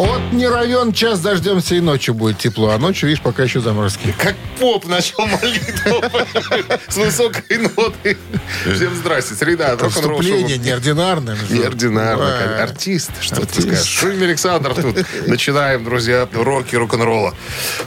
Вот 0.00 0.32
не 0.32 0.48
равен 0.48 0.94
час 0.94 1.20
дождемся 1.20 1.74
и 1.74 1.80
ночью 1.80 2.14
будет 2.14 2.38
тепло, 2.38 2.70
а 2.70 2.78
ночью, 2.78 3.06
видишь, 3.06 3.22
пока 3.22 3.42
еще 3.42 3.60
заморозки. 3.60 4.14
Как 4.16 4.34
поп 4.58 4.86
начал 4.86 5.26
молитву 5.26 6.02
с 6.88 6.96
высокой 6.96 7.58
ноты. 7.58 8.16
Всем 8.62 8.94
здрасте. 8.94 9.34
Среда. 9.34 9.76
Вступление 9.76 10.56
неординарное. 10.56 11.36
Неординарно. 11.50 12.24
Ой. 12.24 12.32
как 12.38 12.70
Артист. 12.70 13.10
Что 13.20 13.44
ты 13.44 13.60
скажешь? 13.60 13.84
Шунин 13.84 14.22
Александр 14.22 14.74
тут. 14.74 15.04
Начинаем, 15.26 15.84
друзья, 15.84 16.26
роки 16.32 16.76
рок-н-ролла. 16.76 17.34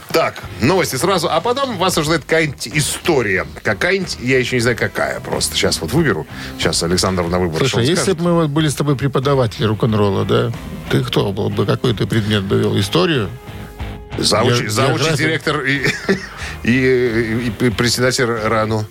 Так, 0.10 0.36
новости 0.62 0.98
сразу. 0.98 1.30
А 1.32 1.42
потом 1.42 1.78
вас 1.78 1.98
ожидает 1.98 2.26
какая-нибудь 2.26 2.68
история. 2.76 3.48
Какая-нибудь, 3.64 4.18
я 4.22 4.38
еще 4.38 4.58
не 4.58 4.62
знаю, 4.62 4.78
какая 4.78 5.20
просто. 5.20 5.56
Сейчас 5.56 5.82
вот 5.82 5.94
выберу. 5.94 6.28
Сейчас 6.60 6.84
Александр 6.84 7.24
на 7.24 7.40
выбор. 7.40 7.58
Слушай, 7.58 7.88
если 7.88 8.14
бы 8.14 8.36
мы 8.36 8.48
были 8.48 8.70
с 8.70 8.76
тобой 8.76 8.96
преподаватели 8.96 9.66
рок-н-ролла, 9.66 10.26
да, 10.26 10.52
ты 10.92 11.04
кто 11.04 11.32
был 11.32 11.50
бы? 11.50 11.66
Какой 11.66 11.96
ты 12.04 12.10
предмет 12.10 12.44
бы 12.44 12.60
вел? 12.60 12.80
Историю? 12.80 13.30
Заучи, 14.18 14.64
Ге- 14.64 14.70
заучи 14.70 15.00
география. 15.04 15.18
директор 15.24 15.62
и, 15.62 15.88
и, 16.64 16.72
и- 16.72 17.66
и 17.68 17.70
председатель 17.72 18.26
РАНу. 18.26 18.86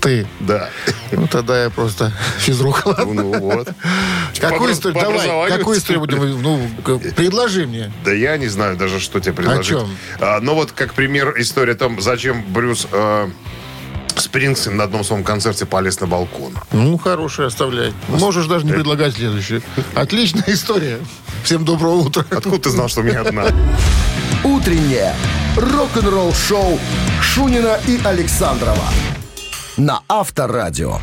Ты. 0.00 0.26
Да. 0.40 0.70
Ну, 1.12 1.26
тогда 1.26 1.64
я 1.64 1.70
просто 1.70 2.12
физрук. 2.38 2.86
ладно. 2.86 3.04
Ну 3.12 3.38
вот. 3.38 3.68
Какую 4.40 4.72
историю? 4.72 5.00
Давай, 5.02 5.50
какую 5.50 5.76
историю 5.78 6.00
будем... 6.00 6.40
Ну, 6.40 6.70
предложи 7.14 7.66
мне. 7.66 7.92
Да 8.04 8.12
я 8.12 8.36
не 8.38 8.48
знаю 8.48 8.76
даже, 8.76 8.98
что 9.00 9.20
тебе 9.20 9.34
предложить. 9.34 9.66
чем? 9.66 9.88
А, 10.20 10.40
ну 10.40 10.54
вот, 10.54 10.72
как 10.72 10.94
пример, 10.94 11.34
история 11.36 11.72
о 11.72 11.76
том, 11.76 12.00
зачем 12.00 12.42
Брюс 12.48 12.86
э, 12.90 13.28
Спрингстин 14.20 14.76
на 14.76 14.84
одном 14.84 15.04
своем 15.04 15.24
концерте 15.24 15.66
полез 15.66 16.00
на 16.00 16.06
балкон. 16.06 16.54
Ну, 16.72 16.98
хорошая, 16.98 17.48
оставляй. 17.48 17.92
Можешь 18.08 18.46
даже 18.46 18.66
не 18.66 18.72
предлагать 18.72 19.14
следующее. 19.14 19.62
Отличная 19.94 20.44
история. 20.48 20.98
Всем 21.42 21.64
доброго 21.64 21.96
утра. 21.96 22.24
Откуда 22.30 22.58
ты 22.58 22.70
знал, 22.70 22.88
что 22.88 23.00
у 23.00 23.04
меня 23.04 23.22
одна? 23.22 23.46
«Утреннее 24.42 25.14
рок-н-ролл-шоу» 25.56 26.78
Шунина 27.20 27.78
и 27.86 28.00
Александрова 28.02 28.84
на 29.76 30.00
Авторадио. 30.08 30.98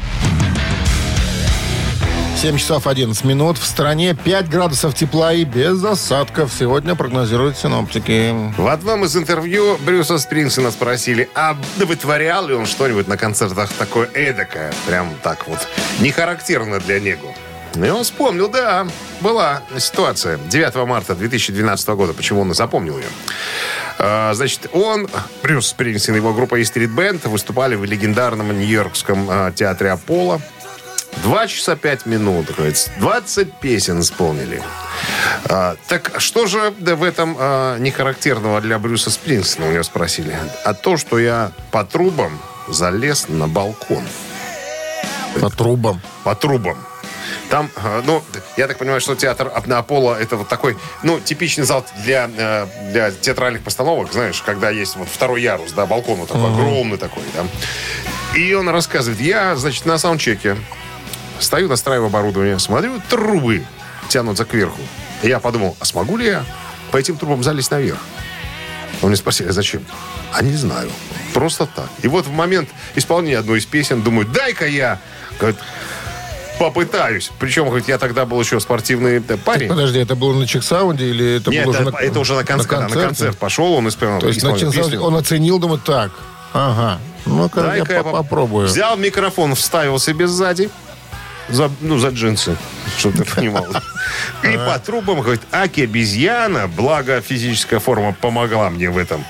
7 2.37 2.55
часов 2.57 2.85
11 2.85 3.23
минут. 3.25 3.57
В 3.57 3.65
стране 3.65 4.13
5 4.13 4.47
градусов 4.47 4.93
тепла 4.93 5.33
и 5.33 5.43
без 5.43 5.83
осадков. 5.83 6.51
Сегодня 6.57 6.93
прогнозируют 6.93 7.57
синоптики. 7.57 8.53
В 8.59 8.67
одном 8.67 9.05
из 9.05 9.17
интервью 9.17 9.75
Брюса 9.83 10.19
Спрингстина 10.19 10.69
спросили, 10.69 11.29
а 11.33 11.57
вытворял 11.77 12.47
ли 12.47 12.53
он 12.53 12.67
что-нибудь 12.67 13.07
на 13.07 13.17
концертах 13.17 13.73
такое 13.73 14.07
эдакое, 14.13 14.71
прям 14.85 15.09
так 15.23 15.47
вот, 15.47 15.67
не 15.99 16.11
характерно 16.11 16.79
для 16.79 16.99
него. 16.99 17.33
И 17.75 17.89
он 17.89 18.03
вспомнил, 18.03 18.49
да, 18.49 18.87
была 19.21 19.61
ситуация 19.79 20.37
9 20.37 20.75
марта 20.87 21.15
2012 21.15 21.87
года. 21.89 22.13
Почему 22.13 22.41
он 22.41 22.51
и 22.51 22.53
запомнил 22.53 22.97
ее? 22.97 23.05
А, 23.99 24.33
Значит, 24.33 24.69
он, 24.73 25.07
Брюс 25.41 25.67
Спрингстин 25.67 26.13
и 26.15 26.17
его 26.17 26.33
группа 26.33 26.55
E 26.55 26.61
Street 26.61 26.93
Band 26.93 27.27
выступали 27.27 27.75
в 27.75 27.83
легендарном 27.83 28.57
нью-йоркском 28.57 29.27
а, 29.29 29.51
театре 29.51 29.91
Аполло. 29.91 30.39
Два 31.23 31.47
часа 31.47 31.75
пять 31.75 32.05
минут, 32.05 32.53
говорится. 32.55 32.91
20 32.99 33.53
песен 33.53 33.99
исполнили. 33.99 34.61
А, 35.49 35.75
так 35.87 36.19
что 36.19 36.47
же 36.47 36.73
в 36.79 37.03
этом 37.03 37.35
а, 37.39 37.77
не 37.77 37.91
характерного 37.91 38.61
для 38.61 38.79
Брюса 38.79 39.09
Спрингстина, 39.09 39.67
у 39.67 39.71
него 39.71 39.83
спросили? 39.83 40.37
А 40.63 40.73
то, 40.73 40.97
что 40.97 41.19
я 41.19 41.51
по 41.71 41.83
трубам 41.83 42.39
залез 42.67 43.27
на 43.29 43.47
балкон. 43.47 44.03
По 45.39 45.49
трубам. 45.49 46.01
По 46.23 46.35
трубам. 46.35 46.77
Там, 47.49 47.69
а, 47.75 48.01
ну, 48.05 48.21
я 48.57 48.67
так 48.67 48.77
понимаю, 48.77 48.99
что 48.99 49.15
театр 49.15 49.51
Аполло 49.53 50.15
это 50.15 50.35
вот 50.35 50.47
такой, 50.49 50.77
ну, 51.03 51.19
типичный 51.19 51.63
зал 51.63 51.85
для, 52.03 52.29
э, 52.35 52.67
для 52.91 53.11
театральных 53.11 53.63
постановок, 53.63 54.11
знаешь, 54.11 54.41
когда 54.41 54.69
есть 54.69 54.97
вот 54.97 55.07
второй 55.07 55.41
ярус, 55.41 55.71
да, 55.71 55.85
балкон 55.85 56.17
вот 56.17 56.27
такой, 56.27 56.51
огромный 56.51 56.97
такой, 56.97 57.23
да. 57.33 57.45
И 58.37 58.53
он 58.53 58.67
рассказывает, 58.67 59.21
я, 59.21 59.55
значит, 59.55 59.85
на 59.85 59.97
саундчеке 59.97 60.57
стою, 61.39 61.67
настраиваю 61.67 62.07
оборудование, 62.07 62.59
смотрю, 62.59 63.01
трубы 63.09 63.63
тянутся 64.09 64.45
кверху. 64.45 64.79
И 65.23 65.27
я 65.27 65.39
подумал, 65.39 65.75
а 65.79 65.85
смогу 65.85 66.17
ли 66.17 66.27
я 66.27 66.45
по 66.91 66.97
этим 66.97 67.17
трубам 67.17 67.43
залезть 67.43 67.71
наверх? 67.71 67.99
Он 69.01 69.09
мне 69.09 69.17
спросили, 69.17 69.49
а 69.49 69.51
зачем? 69.51 69.83
А 70.33 70.41
не 70.41 70.55
знаю. 70.55 70.89
Просто 71.33 71.67
так. 71.67 71.89
И 72.01 72.07
вот 72.07 72.25
в 72.25 72.31
момент 72.31 72.69
исполнения 72.95 73.37
одной 73.37 73.59
из 73.59 73.65
песен 73.65 74.01
думаю, 74.01 74.27
дай-ка 74.27 74.65
я 74.65 74.99
говорит, 75.39 75.59
попытаюсь. 76.57 77.31
Причем, 77.39 77.67
говорит, 77.67 77.87
я 77.87 77.97
тогда 77.97 78.25
был 78.25 78.39
еще 78.39 78.59
спортивный 78.59 79.17
э, 79.17 79.37
парень. 79.37 79.69
Подожди, 79.69 79.99
это 79.99 80.15
было 80.15 80.33
на 80.33 80.47
чексаунде 80.47 81.05
или 81.05 81.37
это 81.37 81.51
Нет, 81.51 81.65
было 81.65 81.73
уже 81.73 81.83
на 81.91 81.97
это 81.97 82.19
уже 82.19 82.33
на 82.33 82.43
концерт, 82.43 82.71
на, 82.71 82.77
концерте? 82.79 83.05
концерт 83.07 83.37
пошел, 83.37 83.73
он 83.73 83.87
исполнил, 83.87 84.19
То 84.19 84.27
есть 84.27 84.43
на 84.43 84.57
чексаунде 84.57 84.97
он 84.99 85.15
оценил, 85.15 85.59
думает, 85.59 85.83
так, 85.83 86.11
ага, 86.53 86.99
ну-ка 87.25 87.59
я, 87.59 87.65
Дай-ка 87.67 87.93
я 87.93 88.03
по- 88.03 88.11
поп- 88.11 88.23
попробую. 88.23 88.67
Взял 88.67 88.97
микрофон, 88.97 89.53
вставил 89.55 89.99
себе 89.99 90.27
сзади. 90.27 90.69
За, 91.49 91.71
ну, 91.81 91.97
за 91.97 92.09
джинсы, 92.09 92.57
чтобы 92.97 93.19
ты 93.19 93.35
понимал. 93.35 93.67
И 94.43 94.57
по 94.57 94.77
трубам, 94.79 95.21
говорит, 95.21 95.41
аки 95.51 95.81
обезьяна, 95.81 96.67
благо 96.67 97.21
физическая 97.21 97.79
форма 97.79 98.13
помогла 98.13 98.69
мне 98.69 98.89
в 98.89 98.97
этом. 98.97 99.23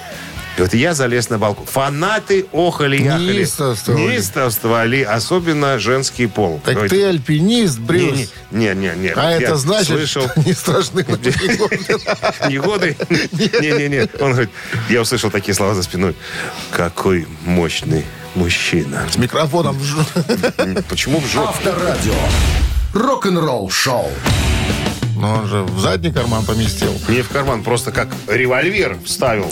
Говорит, 0.57 0.73
я 0.73 0.95
залез 0.95 1.29
на 1.29 1.37
балкон. 1.37 1.67
Фанаты 1.67 2.47
охали 2.51 2.97
яхали. 2.97 3.37
Неистовствовали. 3.37 4.01
Неистовствовали, 4.01 5.01
особенно 5.03 5.77
женский 5.77 6.25
пол. 6.25 6.59
Так 6.65 6.89
ты 6.89 7.05
альпинист, 7.05 7.77
Брюс. 7.77 8.33
Не, 8.49 8.73
не, 8.73 8.73
не, 8.73 8.95
не. 8.95 9.09
а 9.09 9.29
я 9.29 9.37
это 9.37 9.55
значит, 9.55 9.89
Слышал, 9.89 10.23
что 10.23 10.41
не 10.47 10.53
страшны 10.53 11.05
на 11.07 12.49
Негоды? 12.49 12.97
Не-не-не. 13.09 14.07
Он 14.19 14.31
говорит, 14.31 14.49
я 14.89 15.01
услышал 15.01 15.29
такие 15.29 15.53
слова 15.53 15.75
за 15.75 15.83
спиной. 15.83 16.15
Какой 16.71 17.27
мощный 17.45 18.03
мужчина. 18.35 19.05
С 19.11 19.17
микрофоном. 19.17 19.77
Почему 20.89 21.19
в 21.19 21.25
жопу? 21.27 21.49
Авторадио. 21.49 22.13
Рок-н-ролл-шоу. 22.93 24.09
Но 25.17 25.33
он 25.35 25.47
же 25.47 25.63
в 25.63 25.79
задний 25.79 26.11
карман 26.11 26.45
поместил. 26.45 26.93
Не 27.09 27.21
в 27.21 27.29
карман, 27.29 27.63
просто 27.63 27.91
как 27.91 28.07
револьвер 28.27 28.97
вставил. 29.05 29.51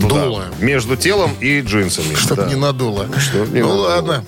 туда, 0.00 0.24
Дуло. 0.24 0.44
Между 0.60 0.96
телом 0.96 1.32
и 1.40 1.60
джинсами. 1.60 2.14
Чтобы 2.14 2.42
Да. 2.42 2.48
не 2.48 2.54
надуло. 2.54 3.06
Чтоб 3.18 3.48
не 3.50 3.60
ну 3.60 3.68
надуло. 3.68 3.86
ладно. 3.88 4.24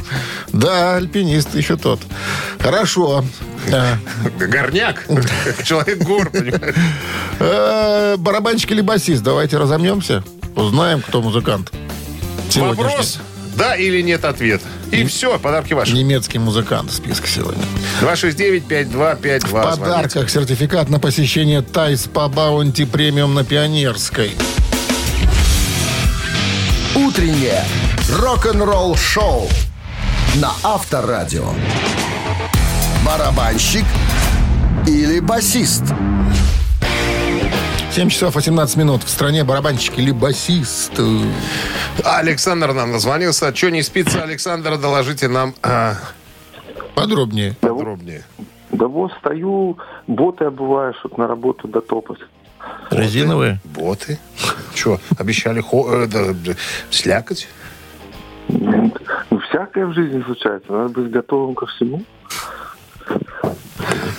Да, 0.52 0.96
альпинист 0.96 1.54
еще 1.54 1.76
тот. 1.76 2.00
Хорошо. 2.58 3.24
А, 3.72 3.96
Горняк. 4.38 5.04
Человек 5.64 5.98
гор, 6.02 6.30
понимаешь? 6.30 6.74
э, 7.38 8.16
Барабанщик 8.18 8.70
или 8.72 8.80
басист? 8.82 9.22
Давайте 9.22 9.56
разомнемся. 9.58 10.22
Узнаем, 10.54 11.00
кто 11.02 11.20
музыкант. 11.22 11.70
Сегодняшний. 12.50 12.82
Вопрос. 12.84 13.18
Да 13.58 13.74
или 13.74 14.00
нет 14.02 14.24
ответ. 14.24 14.62
И 14.92 15.04
все, 15.04 15.36
подарки 15.36 15.72
ваши. 15.72 15.92
Немецкий 15.92 16.38
музыкант 16.38 16.92
в 16.92 16.94
списке 16.94 17.28
сегодня. 17.28 17.62
269-5252. 18.00 19.48
В 19.48 19.50
подарках 19.50 20.30
сертификат 20.30 20.88
на 20.88 21.00
посещение 21.00 21.60
Тайс 21.62 22.04
по 22.04 22.28
Баунти 22.28 22.84
премиум 22.84 23.34
на 23.34 23.42
Пионерской. 23.42 24.30
Утреннее 26.94 27.64
рок-н-ролл-шоу 28.10 29.48
на 30.36 30.52
Авторадио. 30.62 31.48
Барабанщик 33.04 33.84
или 34.86 35.18
басист? 35.18 35.82
7 37.98 38.10
часов 38.10 38.36
18 38.36 38.76
минут. 38.76 39.02
В 39.02 39.08
стране 39.08 39.42
барабанщик 39.42 39.98
или 39.98 40.12
басист. 40.12 40.92
Александр 42.04 42.72
нам 42.72 42.92
назвонился. 42.92 43.52
Что 43.52 43.72
не 43.72 43.82
спится, 43.82 44.22
Александр, 44.22 44.78
доложите 44.78 45.26
нам 45.26 45.52
а, 45.64 45.94
Подробнее. 46.94 47.56
подробнее. 47.60 48.22
Да 48.70 48.86
вот 48.86 49.10
стою, 49.18 49.78
боты 50.06 50.44
обуваю, 50.44 50.94
чтобы 51.00 51.16
на 51.18 51.26
работу 51.26 51.66
дотопать. 51.66 52.20
Резиновые? 52.92 53.58
Боты. 53.64 54.20
Что, 54.76 55.00
обещали 55.18 55.60
хо- 55.60 55.92
э, 55.92 56.06
да, 56.06 56.26
да, 56.32 56.52
слякоть? 56.90 57.48
Ну, 58.46 58.92
всякое 59.48 59.86
в 59.86 59.94
жизни 59.94 60.22
случается. 60.22 60.70
Надо 60.70 60.90
быть 60.90 61.10
готовым 61.10 61.56
ко 61.56 61.66
всему. 61.66 62.04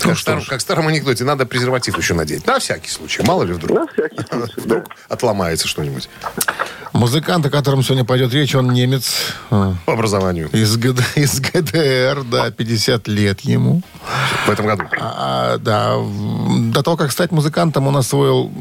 Как, 0.01 0.15
в 0.15 0.19
старом, 0.19 0.43
как 0.45 0.59
в 0.59 0.61
старом 0.61 0.87
анекдоте, 0.87 1.23
надо 1.23 1.45
презерватив 1.45 1.97
еще 1.97 2.13
надеть. 2.13 2.45
На 2.47 2.59
всякий 2.59 2.89
случай, 2.89 3.21
мало 3.23 3.43
ли 3.43 3.53
вдруг. 3.53 3.77
На 3.79 3.87
всякий 3.87 4.15
случай, 4.27 4.53
да. 4.55 4.61
Вдруг 4.63 4.83
отломается 5.09 5.67
что-нибудь 5.67 6.09
Музыкант, 6.93 7.45
о 7.45 7.49
котором 7.51 7.83
сегодня 7.83 8.03
пойдет 8.03 8.33
речь, 8.33 8.55
он 8.55 8.71
немец. 8.71 9.13
э, 9.51 9.73
по 9.85 9.93
образованию 9.93 10.49
Из, 10.49 10.75
ГД 10.75 11.01
из 11.15 11.39
ГДР, 11.39 12.23
да, 12.23 12.49
50 12.51 13.07
лет 13.07 13.41
ему. 13.41 13.81
в 14.47 14.49
этом 14.49 14.65
году. 14.65 14.83
А, 14.99 15.57
да, 15.59 15.95
в- 15.97 16.71
до 16.71 16.81
того, 16.81 16.97
как 16.97 17.11
стать 17.11 17.31
музыкантом, 17.31 17.87
он 17.87 17.95
освоил 17.97 18.51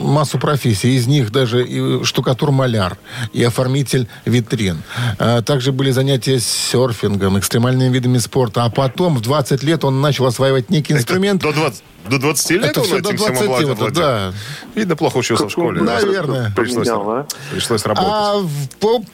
массу 0.00 0.38
профессий. 0.38 0.96
Из 0.96 1.06
них 1.06 1.30
даже 1.30 1.64
и 1.64 2.04
штукатур-маляр, 2.04 2.98
и 3.32 3.42
оформитель 3.42 4.08
витрин. 4.24 4.82
А 5.18 5.42
также 5.42 5.72
были 5.72 5.90
занятия 5.90 6.40
серфингом, 6.40 7.38
экстремальными 7.38 7.92
видами 7.92 8.18
спорта. 8.18 8.64
А 8.64 8.70
потом, 8.70 9.16
в 9.16 9.20
20 9.20 9.62
лет, 9.62 9.84
он 9.84 10.00
начал 10.00 10.26
осваивать 10.26 10.70
некий 10.70 10.94
инструмент. 10.94 11.42
До 11.42 11.52
20, 11.52 11.82
до 12.08 12.18
20 12.18 12.50
лет 12.50 12.64
Это 12.64 12.80
он 12.80 12.86
все 12.86 12.98
этим 12.98 13.10
до 13.10 13.16
всем 13.16 13.34
20, 13.34 13.42
овладел, 13.44 13.68
вот, 13.68 13.78
владел? 13.78 14.02
да. 14.02 14.32
Видно, 14.74 14.96
плохо 14.96 15.16
учился 15.18 15.46
в 15.46 15.50
школе. 15.50 15.80
да? 15.80 16.00
Наверное. 16.00 16.52
Пришлось, 16.56 16.88
Поменял, 16.88 17.10
а? 17.10 17.26
пришлось 17.52 17.84
работать. 17.84 18.10
А 18.12 18.42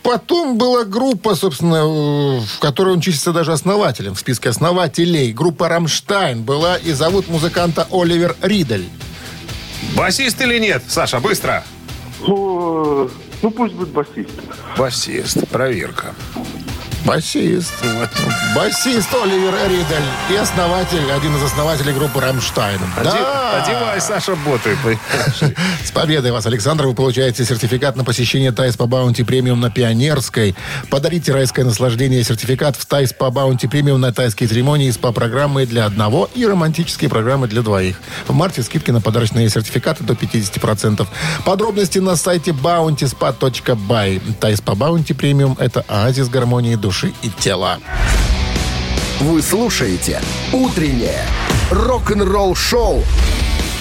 потом 0.03 0.57
была 0.59 0.85
группа, 0.85 1.35
собственно, 1.35 1.77
э, 1.77 2.41
в 2.41 2.59
которой 2.61 2.95
он 2.95 3.01
числится 3.01 3.33
даже 3.33 3.53
основателем 3.53 4.15
в 4.15 4.21
списке 4.21 4.51
основателей. 4.51 5.33
Группа 5.33 5.69
«Рамштайн» 5.69 6.43
была 6.43 6.77
и 6.77 6.93
зовут 6.93 7.29
музыканта 7.29 7.87
Оливер 7.91 8.37
Ридель. 8.41 8.89
Басист 9.95 10.41
или 10.41 10.59
нет? 10.59 10.83
Саша, 10.89 11.21
быстро. 11.21 11.63
Ну, 12.27 13.11
ну 13.43 13.51
пусть 13.51 13.75
будет 13.75 13.89
басист. 13.89 14.31
Басист. 14.77 15.47
Проверка. 15.49 16.15
Басист. 17.07 17.73
Басист 18.57 19.15
Оливер 19.15 19.55
Ридель 19.69 20.03
и 20.29 20.35
основатель, 20.35 21.09
один 21.13 21.37
из 21.37 21.43
основателей 21.45 21.93
группы 21.93 22.21
«Рамштайн». 22.21 22.81
Да! 23.05 23.63
Одевай, 23.63 24.01
Саша, 24.01 24.35
боты. 24.35 24.77
С 25.85 25.93
победой 25.93 26.33
вас, 26.33 26.47
Александр! 26.47 26.87
Вы 26.87 26.95
получаете 26.95 27.45
сертификат 27.45 27.95
на 27.95 28.03
посещение 28.03 28.51
Тай-спа 28.51 28.87
Баунти 28.87 29.23
Премиум 29.23 29.61
на 29.61 29.71
Пионерской. 29.71 30.57
Подарите 30.91 31.33
райское 31.33 31.65
наслаждение 31.65 32.25
сертификат 32.25 32.75
в 32.75 32.85
Тай-спа 32.87 33.31
Баунти 33.31 33.69
Премиум 33.69 34.01
на 34.01 34.13
тайские 34.13 34.49
церемонии 34.49 34.91
спа-программы 34.91 35.65
для 35.65 35.85
одного 35.85 36.29
и 36.35 36.45
романтические 36.45 37.09
программы 37.09 37.47
для 37.47 37.63
двоих. 37.63 38.01
В 38.27 38.35
марте 38.35 38.65
скидки 38.65 38.91
на 38.91 39.01
подарочные 39.01 39.49
сертификаты 39.49 40.03
до 40.03 40.15
50%. 40.15 41.07
Подробности 41.45 42.01
на 42.01 42.17
сайте 42.17 42.51
bountyspa.by. 42.51 44.35
Тайс 44.41 44.61
по 44.61 44.75
Баунти 44.75 45.15
Премиум– 45.15 45.57
это 45.61 45.85
оазис 45.87 46.29
гармонии 46.29 46.75
души 46.75 46.96
и 47.05 47.29
тела. 47.29 47.79
Вы 49.21 49.43
слушаете 49.43 50.21
«Утреннее 50.53 51.25
рок-н-ролл-шоу» 51.71 53.03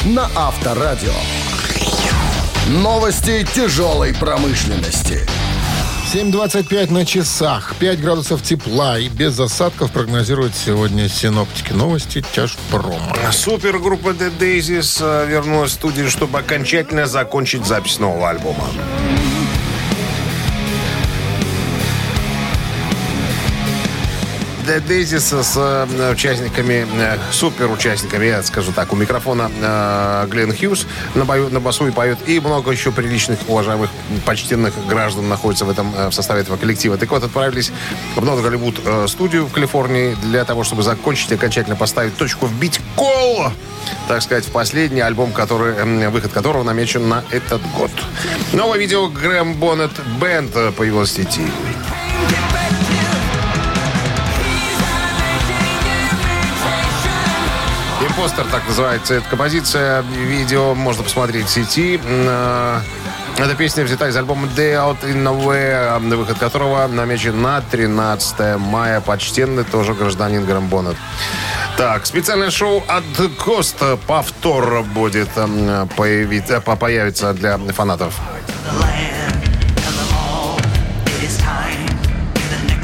на 0.06 0.30
Авторадио. 0.36 1.14
Новости 2.68 3.46
тяжелой 3.54 4.14
промышленности. 4.14 5.28
7.25 6.14 6.94
на 6.94 7.06
часах. 7.06 7.76
5 7.80 8.00
градусов 8.00 8.42
тепла 8.42 8.98
и 8.98 9.10
без 9.10 9.40
осадков 9.40 9.92
прогнозируют 9.92 10.56
сегодня 10.56 11.10
синоптики. 11.10 11.74
Новости 11.74 12.24
тяжпрома. 12.34 13.16
Супергруппа 13.32 14.10
The 14.10 14.32
Daisies 14.38 15.00
э, 15.02 15.28
вернулась 15.28 15.72
в 15.72 15.74
студию, 15.74 16.10
чтобы 16.10 16.40
окончательно 16.40 17.06
закончить 17.06 17.66
запись 17.66 18.00
нового 18.00 18.30
альбома. 18.30 18.66
Daisies 24.66 25.44
с 25.44 25.54
э, 25.58 26.12
участниками, 26.12 26.88
э, 26.98 27.18
супер 27.32 27.70
участниками, 27.70 28.26
я 28.26 28.42
скажу 28.42 28.72
так, 28.72 28.92
у 28.94 28.96
микрофона 28.96 29.52
э, 29.62 30.28
Глен 30.30 30.56
Хьюз 30.56 30.88
на, 31.14 31.24
бою, 31.24 31.50
на 31.50 31.60
басу 31.60 31.88
и 31.88 31.92
поет, 31.92 32.18
и 32.26 32.40
много 32.40 32.72
еще 32.72 32.92
приличных, 32.92 33.40
уважаемых, 33.48 33.92
почтенных 34.26 34.74
граждан 34.88 35.30
находится 35.30 35.66
в 35.66 35.70
этом 35.70 35.92
в 35.92 36.12
составе 36.12 36.42
этого 36.42 36.58
коллектива. 36.58 36.98
Так 36.98 37.12
вот, 37.12 37.24
отправились 37.24 37.72
в 38.16 38.26
Нот 38.26 38.42
Голливуд 38.42 38.80
э, 38.84 39.06
студию 39.08 39.46
в 39.46 39.52
Калифорнии 39.52 40.16
для 40.24 40.44
того, 40.46 40.64
чтобы 40.64 40.82
закончить 40.82 41.32
и 41.32 41.36
окончательно 41.36 41.76
поставить 41.76 42.18
точку, 42.18 42.48
вбить 42.48 42.82
кол, 42.96 43.52
так 44.08 44.22
сказать, 44.24 44.46
в 44.46 44.52
последний 44.52 45.02
альбом, 45.02 45.32
который, 45.32 46.10
выход 46.10 46.32
которого 46.32 46.64
намечен 46.64 47.08
на 47.08 47.24
этот 47.30 47.62
год. 47.78 47.92
Новое 48.52 48.80
видео 48.80 49.10
Грэм 49.10 49.54
Боннет 49.54 49.92
Бенд 50.20 50.54
появилось 50.76 51.12
в 51.12 51.14
сети. 51.14 51.44
Импостер, 58.26 58.46
так 58.52 58.68
называется 58.68 59.14
эта 59.14 59.30
композиция. 59.30 60.02
Видео 60.02 60.74
можно 60.74 61.04
посмотреть 61.04 61.46
в 61.46 61.50
сети. 61.52 62.00
Э, 62.04 62.80
Эта 63.38 63.54
песня 63.54 63.84
взята 63.84 64.08
из 64.08 64.18
альбома 64.18 64.48
Day 64.48 64.74
Out 64.74 65.04
in 65.04 65.22
Nowhere, 65.22 66.00
выход 66.16 66.40
которого 66.40 66.88
намечен 66.88 67.40
на 67.40 67.62
13 67.62 68.58
мая. 68.58 69.00
Почтенный 69.02 69.64
тоже 69.64 69.94
гражданин 69.94 70.44
Грамбонет. 70.44 70.96
Так, 71.78 72.08
специальное 72.08 72.50
шоу 72.50 72.84
от 72.88 73.04
Коста 73.38 73.96
повтор 74.08 74.82
будет 74.82 75.30
э, 75.36 75.86
появить, 75.96 76.50
э, 76.50 76.62
по- 76.62 76.76
появится 76.76 77.32
для 77.34 77.60
фанатов. 77.60 78.16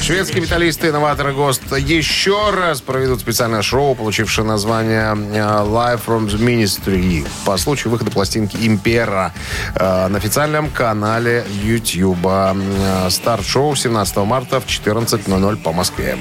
Шведские 0.02 0.42
металлисты 0.42 0.88
и 0.88 0.92
новаторы 0.92 1.32
ГОСТ 1.32 1.78
еще 1.78 2.50
раз 2.50 2.82
проведут 2.82 3.20
специальное 3.20 3.62
шоу, 3.62 3.94
получившее 3.94 4.44
название 4.46 5.14
э, 5.14 5.38
Live 5.38 6.02
from 6.06 6.28
the 6.28 6.40
Ministry 6.40 7.28
по 7.46 7.56
случаю 7.58 7.92
выхода 7.92 8.10
пластинки 8.10 8.58
Импера 8.58 9.32
э, 9.76 10.08
на 10.08 10.18
официальном 10.18 10.72
канале 10.72 11.46
YouTube. 11.64 12.18
Э, 12.26 13.10
Старт 13.12 13.46
шоу 13.46 13.76
17 13.76 14.18
марта 14.18 14.60
в 14.60 14.66
14.00 14.66 15.58
по 15.58 15.72
Москве. 15.72 16.18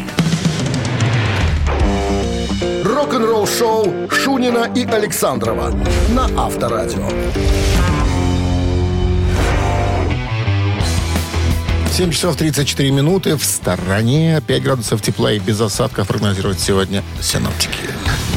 Рок-н-ролл-шоу 2.85 4.11
Шунина 4.11 4.71
и 4.75 4.85
Александрова 4.85 5.73
на 6.11 6.29
Авторадио. 6.37 7.09
7 11.93 12.13
часов 12.13 12.37
34 12.37 12.91
минуты. 12.91 13.37
В 13.37 13.45
стороне 13.45 14.41
5 14.47 14.63
градусов 14.63 15.03
тепла 15.03 15.33
и 15.33 15.39
без 15.39 15.61
осадков 15.61 16.09
прогнозируют 16.09 16.61
сегодня 16.61 17.03
синоптики. 17.21 17.79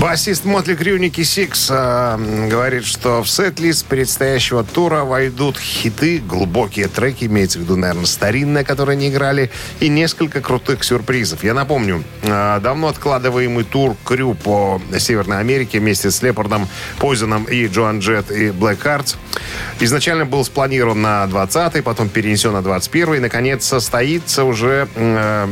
Басист 0.03 0.44
Mötley 0.44 0.75
Crüe 0.75 1.00
Сикс 1.23 1.69
э, 1.71 2.47
говорит, 2.50 2.83
что 2.83 3.23
в 3.23 3.29
сет-лист 3.29 3.85
предстоящего 3.85 4.61
тура 4.61 5.05
войдут 5.05 5.57
хиты, 5.57 6.19
глубокие 6.19 6.89
треки, 6.89 7.23
имеется 7.23 7.57
в 7.57 7.61
виду, 7.61 7.77
наверное, 7.77 8.05
старинные, 8.05 8.65
которые 8.65 8.97
не 8.97 9.07
играли, 9.07 9.50
и 9.79 9.88
несколько 9.88 10.41
крутых 10.41 10.83
сюрпризов. 10.83 11.45
Я 11.45 11.53
напомню, 11.53 12.03
э, 12.21 12.59
давно 12.61 12.89
откладываемый 12.89 13.63
тур 13.63 13.95
Крю 14.03 14.33
по 14.33 14.81
Северной 15.00 15.39
Америке 15.39 15.79
вместе 15.79 16.11
с 16.11 16.21
Лепардом, 16.21 16.67
Пойзоном 17.00 17.45
и 17.45 17.65
Джоан 17.67 18.00
Джет 18.00 18.29
и 18.29 18.50
Black 18.50 18.83
Hearts 18.83 19.15
изначально 19.79 20.25
был 20.25 20.44
спланирован 20.44 21.01
на 21.01 21.23
20-й, 21.31 21.81
потом 21.81 22.09
перенесен 22.09 22.51
на 22.51 22.57
21-й, 22.57 23.17
и, 23.17 23.19
наконец, 23.21 23.65
состоится 23.65 24.44
уже 24.44 24.89
э, 24.95 25.47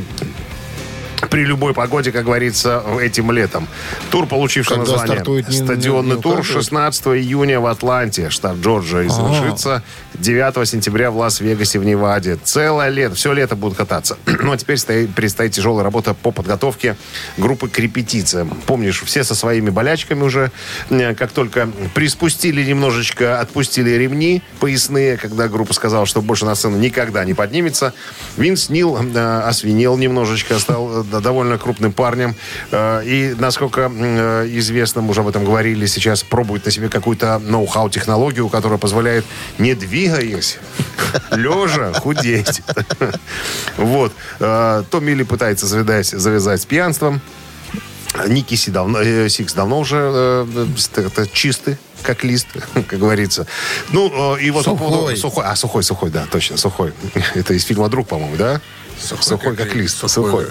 при 1.29 1.43
любой 1.43 1.73
погоде, 1.73 2.11
как 2.11 2.25
говорится, 2.25 2.83
этим 3.01 3.31
летом. 3.31 3.67
Тур, 4.09 4.25
получивший 4.27 4.77
Когда 4.77 4.91
название 4.97 5.43
не- 5.47 5.51
«Стадионный 5.65 6.15
не 6.15 6.21
тур» 6.21 6.39
указывает? 6.39 6.63
16 6.63 7.07
июня 7.07 7.59
в 7.59 7.65
Атланте, 7.67 8.29
штат 8.29 8.57
Джорджия, 8.57 9.03
и 9.03 9.09
завершится 9.09 9.83
9 10.15 10.65
сентября 10.67 11.11
в 11.11 11.17
Лас-Вегасе 11.17 11.79
в 11.79 11.85
Неваде. 11.85 12.37
Целое 12.43 12.89
лето, 12.89 13.15
все 13.15 13.33
лето 13.33 13.55
будут 13.55 13.77
кататься. 13.77 14.17
Ну, 14.41 14.51
а 14.51 14.57
теперь 14.57 14.77
стоит, 14.77 15.13
предстоит 15.13 15.51
тяжелая 15.51 15.83
работа 15.83 16.13
по 16.15 16.31
подготовке 16.31 16.95
группы 17.37 17.69
к 17.69 17.77
репетициям. 17.77 18.49
Помнишь, 18.65 19.03
все 19.05 19.23
со 19.23 19.35
своими 19.35 19.69
болячками 19.69 20.23
уже, 20.23 20.51
э, 20.89 21.13
как 21.13 21.31
только 21.31 21.69
приспустили 21.93 22.63
немножечко, 22.63 23.39
отпустили 23.39 23.91
ремни 23.91 24.41
поясные, 24.59 25.17
когда 25.17 25.47
группа 25.47 25.73
сказала, 25.73 26.05
что 26.07 26.21
больше 26.23 26.45
на 26.45 26.55
сцену 26.55 26.77
никогда 26.77 27.23
не 27.23 27.33
поднимется, 27.35 27.93
Винс 28.35 28.69
Нил 28.69 28.97
э, 28.97 29.41
освинел 29.41 29.95
немножечко, 29.97 30.57
стал 30.57 31.01
э, 31.01 31.03
довольно 31.19 31.57
крупным 31.57 31.91
парнем. 31.91 32.35
Э, 32.71 33.01
и, 33.03 33.35
насколько 33.37 33.91
э, 33.93 34.47
известно, 34.51 35.01
мы 35.01 35.09
уже 35.09 35.21
об 35.21 35.27
этом 35.27 35.43
говорили, 35.43 35.85
сейчас 35.87 36.23
пробует 36.23 36.65
на 36.65 36.71
себе 36.71 36.87
какую-то 36.89 37.39
ноу-хау 37.39 37.89
технологию, 37.89 38.47
которая 38.49 38.77
позволяет, 38.79 39.25
не 39.57 39.73
двигаясь, 39.73 40.59
лежа, 41.31 41.93
худеть. 41.93 42.61
Вот. 43.77 44.13
Э, 44.39 44.83
Томми 44.89 45.11
Ли 45.11 45.23
пытается 45.23 45.65
завязать, 45.67 46.61
с 46.61 46.65
пьянством. 46.65 47.21
Ники 48.27 48.55
Си 48.55 48.71
давно, 48.71 48.99
э, 49.01 49.29
Сикс 49.29 49.53
давно 49.53 49.79
уже 49.79 49.97
э, 50.13 50.67
э, 50.95 51.25
чистый, 51.31 51.77
как 52.03 52.23
лист, 52.23 52.47
как 52.73 52.99
говорится. 52.99 53.47
Ну, 53.91 54.35
э, 54.37 54.41
и 54.41 54.51
вот 54.51 54.65
по 54.65 54.75
поводу- 54.75 54.97
Сухой. 55.15 55.17
сухой. 55.17 55.45
А, 55.45 55.55
сухой, 55.55 55.83
сухой, 55.83 56.09
да, 56.09 56.25
точно, 56.29 56.57
сухой. 56.57 56.93
Это 57.35 57.53
из 57.53 57.63
фильма 57.63 57.87
«Друг», 57.89 58.07
по-моему, 58.07 58.35
да? 58.35 58.61
Сухой, 59.01 59.55
как, 59.55 59.73
лист, 59.75 60.09
сухой. 60.09 60.47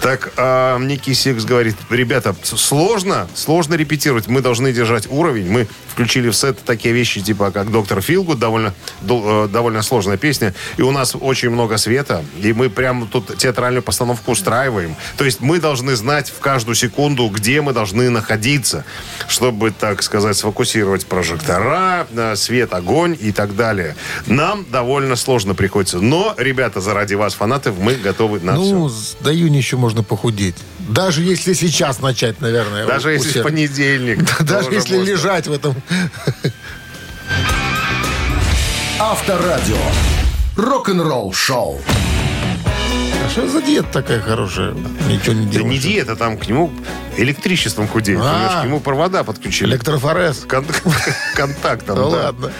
Так, 0.00 0.32
а, 0.36 0.78
Ники 0.78 1.12
Сикс 1.12 1.44
говорит, 1.44 1.76
ребята, 1.90 2.34
сложно, 2.42 3.28
сложно 3.34 3.74
репетировать. 3.74 4.26
Мы 4.26 4.40
должны 4.40 4.72
держать 4.72 5.06
уровень. 5.10 5.50
Мы 5.50 5.68
включили 5.92 6.28
в 6.30 6.36
сет 6.36 6.58
такие 6.64 6.94
вещи, 6.94 7.20
типа 7.20 7.50
как 7.50 7.70
«Dr. 7.70 8.00
Feelgood», 8.00 8.38
довольно, 8.38 8.74
дол- 9.00 9.44
э, 9.44 9.48
довольно 9.48 9.82
сложная 9.82 10.16
песня. 10.16 10.54
И 10.76 10.82
у 10.82 10.90
нас 10.90 11.16
очень 11.18 11.50
много 11.50 11.76
света. 11.76 12.24
И 12.40 12.52
мы 12.52 12.70
прямо 12.70 13.06
тут 13.06 13.36
театральную 13.36 13.82
постановку 13.82 14.32
устраиваем. 14.32 14.96
То 15.16 15.24
есть 15.24 15.40
мы 15.40 15.58
должны 15.58 15.96
знать 15.96 16.30
в 16.30 16.40
каждую 16.40 16.74
секунду, 16.74 17.28
где 17.28 17.60
мы 17.60 17.72
должны 17.72 18.10
находиться, 18.10 18.84
чтобы, 19.28 19.70
так 19.70 20.02
сказать, 20.02 20.36
сфокусироваться 20.36 20.88
монтировать 20.88 21.06
прожектора, 21.06 22.06
э, 22.10 22.36
свет, 22.36 22.72
огонь 22.72 23.16
и 23.20 23.32
так 23.32 23.56
далее. 23.56 23.94
Нам 24.26 24.64
довольно 24.70 25.16
сложно 25.16 25.54
приходится. 25.54 25.98
Но, 25.98 26.34
ребята, 26.38 26.80
заради 26.80 27.14
вас, 27.14 27.34
фанатов, 27.34 27.77
мы 27.78 27.94
готовы 27.94 28.40
на 28.40 28.54
Ну, 28.54 28.88
все. 28.88 28.94
с- 28.94 29.16
до 29.20 29.32
июня 29.34 29.58
еще 29.58 29.76
можно 29.76 30.02
похудеть. 30.02 30.56
Даже 30.80 31.22
если 31.22 31.52
сейчас 31.52 32.00
начать, 32.00 32.40
наверное. 32.40 32.86
Даже 32.86 33.12
если 33.12 33.26
в 33.26 33.30
усердно. 33.30 33.50
понедельник. 33.50 34.40
Даже 34.44 34.70
если 34.72 34.96
можно. 34.96 35.10
лежать 35.10 35.46
в 35.46 35.52
этом. 35.52 35.74
Авторадио. 38.98 39.76
Рок-н-ролл 40.56 41.32
шоу. 41.32 41.80
А 43.28 43.30
что 43.30 43.46
за 43.46 43.60
диета 43.60 43.88
такая 43.92 44.20
хорошая? 44.22 44.72
Ничего 45.06 45.34
не 45.34 45.44
Да 45.44 45.52
делаешь. 45.52 45.70
не 45.72 45.78
диета, 45.78 46.16
там 46.16 46.38
к 46.38 46.48
нему 46.48 46.72
электричеством 47.18 47.86
худеет. 47.86 48.20
А. 48.22 48.22
понимаешь, 48.22 48.62
К 48.62 48.64
нему 48.64 48.80
провода 48.80 49.22
подключили. 49.22 49.68
Электрофорез. 49.68 50.46
Кон- 50.48 50.64
Контактом, 51.34 51.96
Да 51.96 52.02
да. 52.02 52.08
ладно. 52.08 52.52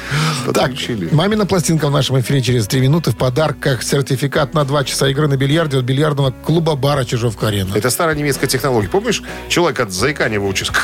Так, 0.44 0.54
Подключили. 0.54 1.08
мамина 1.10 1.46
пластинка 1.46 1.86
в 1.88 1.90
нашем 1.90 2.20
эфире 2.20 2.42
через 2.42 2.66
три 2.66 2.82
минуты. 2.82 3.12
В 3.12 3.16
подарках 3.16 3.82
сертификат 3.82 4.52
на 4.52 4.66
два 4.66 4.84
часа 4.84 5.08
игры 5.08 5.26
на 5.26 5.38
бильярде 5.38 5.78
от 5.78 5.84
бильярдного 5.84 6.32
клуба 6.32 6.74
бара 6.76 7.04
Чижовка-Арена. 7.06 7.74
Это 7.74 7.88
старая 7.88 8.14
немецкая 8.14 8.46
технология. 8.46 8.88
Помнишь, 8.90 9.22
человек 9.48 9.80
от 9.80 9.90
заикания 9.90 10.38
выучился? 10.38 10.74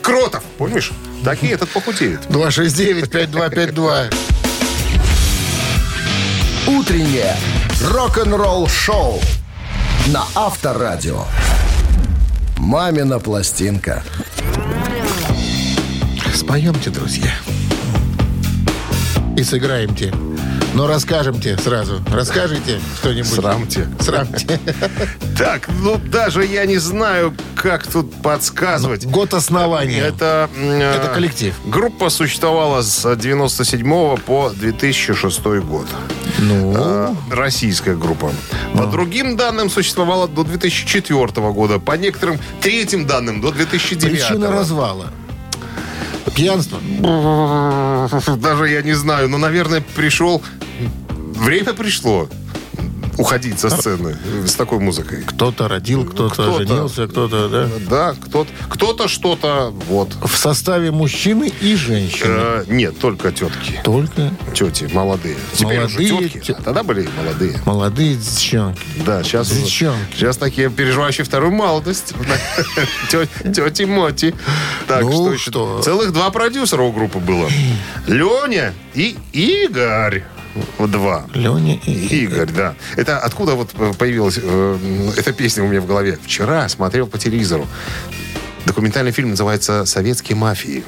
Кротов, 0.00 0.44
помнишь? 0.58 0.92
Так 1.24 1.42
и 1.42 1.48
этот 1.48 1.68
похудеет. 1.70 2.20
269-5252. 2.28 4.14
Утреннее 6.82 7.36
рок-н-ролл 7.92 8.66
шоу 8.66 9.20
на 10.08 10.24
Авторадио. 10.34 11.22
Мамина 12.56 13.20
пластинка. 13.20 14.02
Споемте, 16.34 16.90
друзья. 16.90 17.30
И 19.36 19.44
сыграемте. 19.44 20.12
Но 20.74 20.88
расскажемте 20.88 21.56
сразу. 21.56 22.02
Расскажите 22.12 22.80
что-нибудь. 22.98 23.30
Срамте. 23.30 23.88
Срамте. 24.00 24.58
Так, 25.38 25.68
ну 25.80 25.98
даже 25.98 26.44
я 26.44 26.66
не 26.66 26.78
знаю, 26.78 27.32
как 27.54 27.86
тут 27.86 28.12
подсказывать. 28.22 29.06
Год 29.06 29.34
основания. 29.34 30.00
Это, 30.00 30.50
Это 30.56 31.12
коллектив. 31.14 31.54
Группа 31.64 32.10
существовала 32.10 32.82
с 32.82 33.16
97 33.16 34.16
по 34.16 34.50
2006 34.50 35.44
год. 35.44 35.86
Ну, 36.42 36.72
Э, 36.76 37.14
Российская 37.30 37.94
группа. 37.94 38.32
По 38.76 38.86
другим 38.86 39.36
данным 39.36 39.70
существовала 39.70 40.26
до 40.26 40.44
2004 40.44 41.52
года. 41.52 41.78
По 41.78 41.92
некоторым 41.92 42.38
третьим 42.60 43.06
данным 43.06 43.40
до 43.40 43.52
2009. 43.52 44.12
причина 44.12 44.50
развала. 44.50 45.12
Пьянство. 46.34 46.78
Даже 48.36 48.68
я 48.68 48.82
не 48.82 48.94
знаю, 48.94 49.28
но, 49.28 49.38
наверное, 49.38 49.82
пришел... 49.94 50.42
Время 51.08 51.72
пришло 51.72 52.28
уходить 53.18 53.58
со 53.60 53.68
сцены 53.70 54.16
с 54.46 54.54
такой 54.54 54.78
музыкой. 54.78 55.22
Кто-то 55.24 55.68
родил, 55.68 56.04
кто-то, 56.04 56.32
Кто-то. 56.34 56.58
женился, 56.58 57.06
кто-то, 57.06 57.48
да. 57.48 57.68
Да, 57.88 58.14
кто-то, 58.20 58.50
кто-то 58.68 59.08
что-то, 59.08 59.72
вот. 59.88 60.14
В 60.22 60.36
составе 60.36 60.90
мужчины 60.90 61.52
и 61.60 61.74
женщины. 61.76 62.28
Э, 62.28 62.64
нет, 62.68 62.98
только 62.98 63.30
тетки. 63.32 63.80
Только 63.84 64.32
Тети, 64.54 64.88
молодые. 64.92 65.36
Теперь 65.54 65.80
Молодые 65.80 66.12
уже 66.14 66.28
тетки. 66.28 66.46
те- 66.46 66.52
А 66.54 66.62
тогда 66.62 66.82
были 66.82 67.08
молодые. 67.16 67.60
молодые 67.66 68.16
девчонки. 68.16 68.80
Да, 69.04 69.22
сейчас, 69.22 69.50
Девчонки. 69.50 70.14
сейчас 70.16 70.36
такие 70.36 70.70
переживающие 70.70 71.24
вторую 71.24 71.52
молодость. 71.52 72.14
Тети 73.10 73.84
Моти. 73.84 74.34
Так, 74.86 75.02
Ну, 75.02 75.12
что 75.12 75.32
еще? 75.32 75.50
что? 75.50 75.82
Целых 75.82 76.12
два 76.12 76.30
продюсера 76.30 76.82
у 76.82 76.92
группы 76.92 77.18
было. 77.18 77.48
Леня 78.06 78.72
и 78.94 79.16
Игорь. 79.32 80.24
Два. 80.78 81.26
Леня 81.34 81.78
и 81.86 82.24
Игорь, 82.24 82.50
да. 82.50 82.74
Это 82.96 83.18
откуда 83.18 83.54
вот 83.54 83.70
э, 83.74 83.92
появилась 83.98 84.38
э, 84.42 85.12
эта 85.16 85.32
песня 85.32 85.64
у 85.64 85.68
меня 85.68 85.80
в 85.80 85.86
голове? 85.86 86.18
Вчера 86.22 86.68
смотрел 86.68 87.06
по 87.06 87.18
телевизору. 87.18 87.66
Документальный 88.66 89.10
фильм 89.12 89.30
называется 89.30 89.84
«Советские 89.86 90.36
мафии». 90.36 90.84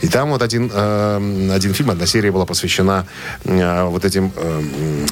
И 0.00 0.08
там 0.08 0.30
вот 0.30 0.40
один, 0.42 0.70
э, 0.72 1.50
один 1.54 1.74
фильм, 1.74 1.90
одна 1.90 2.06
серия 2.06 2.30
была 2.30 2.46
посвящена 2.46 3.06
э, 3.44 3.84
вот 3.84 4.04
этим 4.06 4.32
э, 4.34 4.62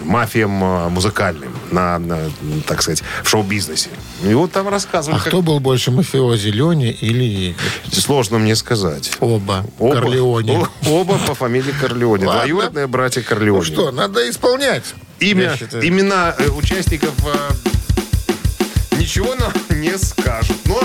мафиям 0.04 0.62
э, 0.64 0.88
музыкальным, 0.88 1.54
на, 1.70 1.98
на, 1.98 2.18
так 2.66 2.80
сказать, 2.80 3.02
в 3.22 3.28
шоу-бизнесе. 3.28 3.90
И 4.24 4.32
вот 4.32 4.52
там 4.52 4.68
рассказывали, 4.68 5.18
А 5.18 5.22
как- 5.22 5.28
кто 5.28 5.42
был 5.42 5.60
больше 5.60 5.90
мафиози, 5.90 6.48
Леня 6.48 6.90
или 6.90 7.24
Игорь? 7.50 7.60
Сложно 7.92 8.38
мне 8.38 8.56
сказать. 8.56 9.10
Оба. 9.20 9.66
Оба, 9.78 9.94
Корлеоне. 9.96 10.58
о- 10.58 10.88
оба 10.90 11.18
по 11.26 11.34
фамилии 11.34 11.72
Корлеоне. 11.78 12.26
Ладно. 12.26 12.40
Двоюродные 12.42 12.86
братья 12.86 13.20
Корлеоне. 13.20 13.58
Ну 13.58 13.64
что, 13.64 13.90
надо 13.90 14.30
исполнять. 14.30 14.94
Имя, 15.20 15.58
имена 15.82 16.34
э, 16.38 16.48
участников 16.48 17.12
э, 17.26 18.96
ничего 18.98 19.34
нам 19.34 19.52
не 19.80 19.96
скажут. 19.98 20.56
Но 20.64 20.82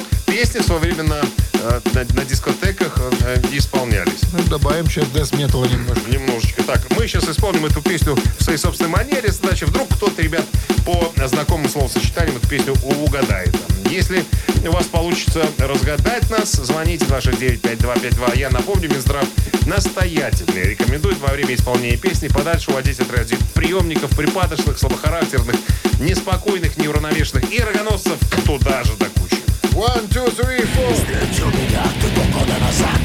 песни 0.50 0.62
в 0.62 0.65
свое 0.65 0.82
время 0.82 1.03
на, 1.03 1.22
э, 1.53 1.79
на, 1.94 2.06
на 2.15 2.25
дискотеках 2.25 3.00
э, 3.22 3.39
исполнялись. 3.51 4.22
Ну, 4.34 4.39
добавим 4.50 4.89
сейчас 4.89 5.06
Death 5.10 5.32
Metal 5.34 5.70
немножко. 5.70 6.10
Немножечко. 6.10 6.63
Так, 6.63 6.82
мы 6.98 7.08
сейчас 7.08 7.29
исполним 7.29 7.65
эту 7.65 7.82
песню 7.82 8.18
в 8.39 8.44
своей 8.44 8.58
собственной 8.58 8.89
манере. 8.89 9.32
Значит, 9.32 9.70
вдруг 9.70 9.89
кто-то, 9.94 10.22
ребят, 10.22 10.46
по 10.86 11.13
знакомым 11.27 11.70
словосочетаниям 11.70 12.38
эту 12.38 12.48
песню 12.48 12.74
угадает. 12.84 13.56
Если 13.91 14.25
у 14.68 14.72
вас 14.72 14.88
получится 14.88 15.46
разгадать 15.60 16.27
нас, 16.32 16.51
звоните 16.53 17.06
269-5252. 17.06 18.39
Я 18.39 18.50
напомню, 18.50 18.89
Минздрав 18.89 19.25
настоятельно 19.68 20.60
рекомендует 20.60 21.20
во 21.20 21.27
время 21.27 21.53
исполнения 21.53 21.98
песни 21.98 22.27
подальше 22.27 22.72
уводить 22.72 23.00
от 23.00 23.12
радиоприемников 23.12 24.15
припадочных, 24.15 24.79
слабохарактерных, 24.79 25.56
неспокойных, 26.00 26.77
неуравновешенных 26.77 27.51
и 27.51 27.60
рогоносцев 27.60 28.18
туда 28.46 28.84
же 28.84 28.94
до 28.96 29.06
кучи. 29.06 29.49
One, 29.79 30.09
two, 30.09 30.27
three, 30.36 30.59
four. 30.75 30.93
Встретил 30.93 31.48
меня 31.55 31.81
ты 32.01 32.09
полгода 32.12 32.51
назад 32.59 33.00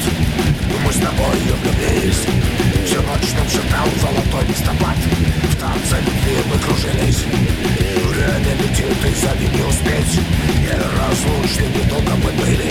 Мы 0.83 0.91
с 0.91 0.97
тобой 0.97 1.37
влюбились 1.63 2.27
Всю 2.85 3.01
ночь 3.01 3.31
нам 3.37 3.47
шептал 3.47 3.87
золотой 4.01 4.45
листопад 4.49 4.97
В 4.97 5.55
танце 5.55 5.95
любви 6.03 6.35
мы 6.51 6.59
кружились 6.59 7.23
Время 8.11 8.55
летит 8.59 8.91
и 8.91 9.15
за 9.15 9.33
ним 9.39 9.55
не 9.55 9.63
успеть 9.63 10.19
Неразлучны 10.59 11.63
недолго 11.79 12.11
мы 12.17 12.31
были 12.43 12.67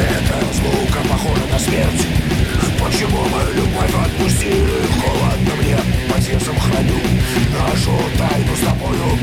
Эта 0.00 0.46
разлука 0.46 1.06
похожа 1.10 1.44
на 1.52 1.58
смерть 1.58 2.06
Почему 2.84 3.18
мы 3.22 3.52
любовь 3.54 3.94
отпустили? 3.94 4.82
Холодно 5.00 5.54
мне 5.60 5.76
по 6.12 6.20
сердцем 6.20 6.56
храню. 6.58 6.98
Нашу 7.52 7.92
тайну 8.18 8.56
с 8.56 8.60
тобою. 8.60 9.18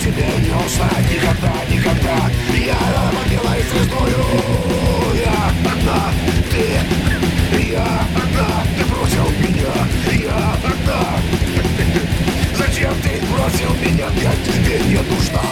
Тебе 0.00 0.26
не 0.42 0.50
узнать 0.50 1.06
никогда, 1.10 1.52
никогда. 1.70 2.30
Я 2.52 3.12
могила 3.12 3.54
звездою. 3.70 4.24
Я 5.24 5.52
одна, 5.70 6.12
ты 6.50 7.62
Я 7.70 7.84
одна, 8.16 8.64
ты 8.76 8.84
бросил 8.86 9.30
меня. 9.38 9.72
Я 10.26 10.54
одна. 10.54 11.00
Зачем 12.56 12.94
ты 13.02 13.20
бросил 13.32 13.72
меня? 13.76 14.08
Я 14.20 14.32
тебе 14.44 14.78
не 14.88 14.96
нужна 14.96 15.42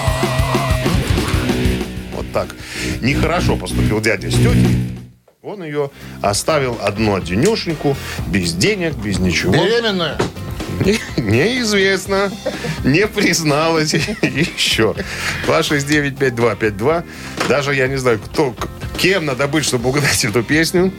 Вот 2.12 2.26
так. 2.32 2.54
Нехорошо 3.00 3.56
поступил 3.56 4.00
дядя 4.00 4.28
с 4.28 4.34
тетей. 4.34 4.97
Он 5.42 5.62
ее 5.62 5.90
оставил 6.20 6.78
одну 6.82 7.14
одинешеньку, 7.14 7.96
без 8.26 8.52
денег, 8.54 8.94
без 8.96 9.18
ничего. 9.20 9.52
Беременная? 9.52 10.18
Не- 10.84 10.98
Неизвестно. 11.22 12.30
Не 12.84 13.06
призналась 13.06 13.94
еще. 14.22 14.96
269-5252. 15.46 17.04
Даже 17.48 17.74
я 17.74 17.86
не 17.86 17.96
знаю, 17.96 18.18
кто, 18.18 18.54
кем 18.98 19.26
надо 19.26 19.46
быть, 19.46 19.64
чтобы 19.64 19.90
угадать 19.90 20.24
эту 20.24 20.42
песню. 20.42 20.92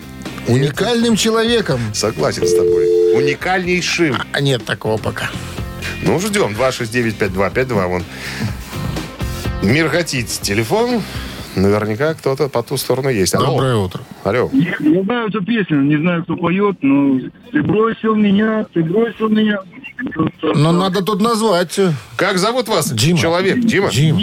Уникальным 0.48 1.18
человеком. 1.18 1.82
Согласен 1.94 2.48
с 2.48 2.54
тобой. 2.56 3.18
Уникальнейшим. 3.18 4.16
А 4.32 4.40
нет 4.40 4.64
такого 4.64 4.98
пока. 4.98 5.30
Ну, 6.02 6.18
ждем. 6.20 6.56
269-5252. 6.58 7.88
Вон. 7.88 8.06
Мирготит 9.64 10.28
телефон. 10.30 11.04
Наверняка 11.62 12.14
кто-то 12.14 12.50
по 12.50 12.64
ту 12.64 12.78
сторону 12.78 13.10
есть. 13.10 13.36
Алло. 13.36 13.48
Доброе 13.48 13.76
утро. 13.76 14.02
Алло. 14.24 14.50
Я 14.54 14.76
я 14.80 15.04
знаю 15.04 15.30
эту 15.30 15.44
песню, 15.44 15.82
не 15.82 15.98
знаю, 15.98 16.24
кто 16.24 16.36
поет, 16.36 16.78
но 16.82 17.20
ты 17.52 17.62
бросил 17.62 18.16
меня, 18.16 18.66
ты 18.74 18.84
бросил 18.84 19.30
меня. 19.30 19.60
Но 20.42 20.72
надо 20.72 21.04
тут 21.04 21.22
назвать. 21.22 21.80
Как 22.16 22.38
зовут 22.38 22.68
вас? 22.68 22.92
Дима. 22.92 23.20
Человек. 23.20 23.60
Дима? 23.60 23.90
Дим. 23.92 24.18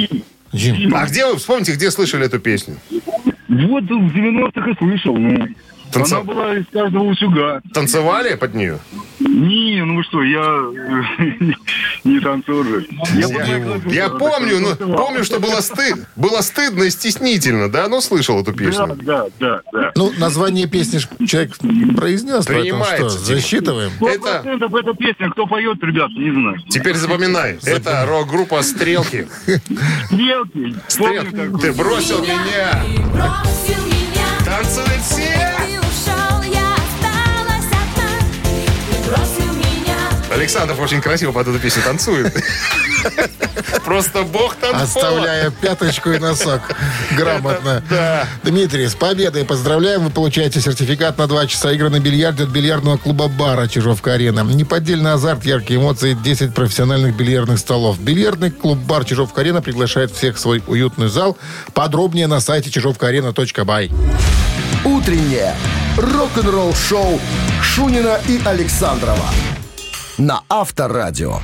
Дим. 0.53 0.95
А 0.95 1.07
где 1.07 1.27
вы, 1.27 1.37
вспомните, 1.37 1.75
где 1.75 1.91
слышали 1.91 2.27
эту 2.27 2.39
песню? 2.39 2.77
Вот 3.49 3.85
в 3.85 4.17
90-х 4.17 4.71
и 4.71 4.77
слышал, 4.77 5.17
ну. 5.17 5.49
Танцев- 5.93 6.13
Она 6.13 6.23
была 6.25 6.57
из 6.57 6.67
каждого 6.73 7.05
утюга. 7.05 7.61
Танцевали 7.73 8.35
под 8.35 8.55
нее? 8.55 8.79
Не, 9.19 9.83
ну 9.85 9.97
вы 9.97 10.03
что, 10.05 10.23
я 10.23 10.41
э, 11.19 11.25
не 12.05 12.21
танцор 12.21 12.65
же. 12.67 12.87
Я 13.15 13.27
Я, 13.27 13.29
пока- 13.29 13.91
я 13.91 14.09
помню, 14.11 14.61
ну, 14.61 14.77
помню, 14.97 15.25
что 15.25 15.41
было, 15.41 15.61
стыд, 15.61 16.07
было 16.17 16.41
стыдно 16.43 16.85
и 16.85 16.91
стеснительно, 16.91 17.71
да? 17.71 17.89
Ну, 17.89 18.01
слышал 18.01 18.41
эту 18.41 18.53
песню. 18.53 18.97
да, 19.03 19.27
да, 19.41 19.61
да. 19.73 19.93
Ну, 19.95 20.13
название 20.19 20.67
песни 20.67 20.99
человек 21.27 21.53
произнес, 21.97 22.47
поэтому 22.47 22.85
что, 22.85 22.95
Принимается, 22.97 23.19
засчитываем. 23.19 23.91
Это- 24.01 24.43
эта 24.47 24.95
песня, 24.95 25.31
кто 25.31 25.47
поет, 25.47 25.83
ребят, 25.83 26.11
не 26.11 26.31
знаю. 26.31 26.59
Теперь 26.69 26.97
запоминай. 26.97 27.59
Это 27.65 28.05
рок-группа 28.07 28.63
«Стрелки». 28.63 29.27
Стрелки. 30.07 30.75
Стрелки. 30.89 31.61
Ты 31.61 31.73
бросил 31.73 32.23
меня. 32.23 32.83
Бросил 33.13 33.83
меня, 33.87 34.45
Танцуют 34.45 35.03
все. 35.03 35.46
Александров 40.37 40.79
очень 40.81 41.01
красиво 41.01 41.33
под 41.33 41.49
эту 41.49 41.59
песню 41.59 41.83
танцует. 41.83 42.35
Просто 43.85 44.23
бог 44.23 44.55
танцпола. 44.57 44.83
Оставляя 44.83 45.51
пяточку 45.51 46.11
и 46.11 46.19
носок. 46.19 46.61
Грамотно. 47.17 47.83
да. 47.89 48.27
Дмитрий, 48.43 48.87
с 48.87 48.95
победой 48.95 49.45
поздравляем. 49.45 50.05
Вы 50.05 50.11
получаете 50.11 50.61
сертификат 50.61 51.17
на 51.17 51.27
2 51.27 51.47
часа 51.47 51.73
игры 51.73 51.89
на 51.89 52.01
бильярде 52.01 52.45
от 52.45 52.51
бильярдного 52.51 52.99
клуба 52.99 53.29
«Бара» 53.29 53.67
Чижовка-Арена. 53.67 54.41
Неподдельный 54.41 55.13
азарт, 55.13 55.47
яркие 55.47 55.81
эмоции, 55.81 56.13
10 56.13 56.55
профессиональных 56.55 57.17
бильярдных 57.17 57.59
столов. 57.59 57.99
Бильярдный 57.99 58.51
клуб 58.51 58.79
«Бар» 58.79 59.05
Чижовка-Арена 59.05 59.63
приглашает 59.63 60.11
всех 60.11 60.37
в 60.37 60.39
свой 60.39 60.63
уютный 60.67 61.09
зал. 61.09 61.39
Подробнее 61.73 62.27
на 62.27 62.41
сайте 62.41 62.71
чижовкаарена.бай. 62.71 63.91
Утреннее 64.85 65.55
рок-н-ролл-шоу 65.97 67.19
Шунина 67.63 68.21
и 68.29 68.41
Александрова 68.45 69.31
на 70.19 70.43
Авторадио. 70.49 71.41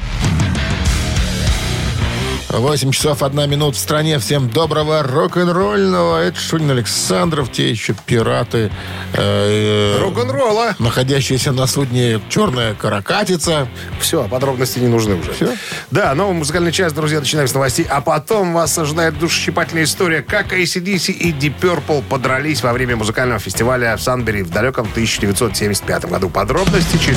8 2.49 2.91
часов 2.93 3.23
1 3.23 3.49
минут 3.49 3.77
в 3.77 3.79
стране. 3.79 4.19
Всем 4.19 4.51
доброго 4.51 5.03
рок-н-ролльного. 5.03 6.19
Это 6.19 6.39
Шунин 6.39 6.71
Александров, 6.73 7.51
те 7.51 7.71
еще 7.71 7.95
пираты. 8.05 8.71
э, 9.15 9.97
э, 9.97 9.99
Рок-н-ролла. 10.03 10.75
находящиеся 10.79 11.53
на 11.53 11.67
судне 11.67 12.21
«Черная 12.29 12.75
каракатица». 12.75 13.69
Все, 14.01 14.25
подробности 14.25 14.79
не 14.81 14.89
нужны 14.89 15.15
уже. 15.15 15.33
Всё? 15.33 15.55
Да, 15.91 16.15
новый 16.15 16.35
музыкальный 16.35 16.73
час, 16.73 16.93
друзья, 16.93 17.21
начинаем 17.21 17.49
с 17.49 17.55
новостей. 17.55 17.87
А 17.89 18.03
потом 18.03 18.53
вас 18.53 18.77
ожидает 18.77 19.19
душесчипательная 19.19 19.85
история, 19.85 20.21
как 20.21 20.53
ACDC 20.53 21.11
и 21.13 21.33
Deep 21.33 21.55
Purple 21.59 22.03
подрались 22.07 22.63
во 22.63 22.75
время 22.75 22.97
музыкального 22.97 23.41
фестиваля 23.41 23.97
в 23.97 24.03
Санбери 24.03 24.43
в 24.43 24.51
далеком 24.51 24.87
1975 24.91 26.05
году. 26.05 26.29
Подробности 26.29 26.99
через... 26.99 27.17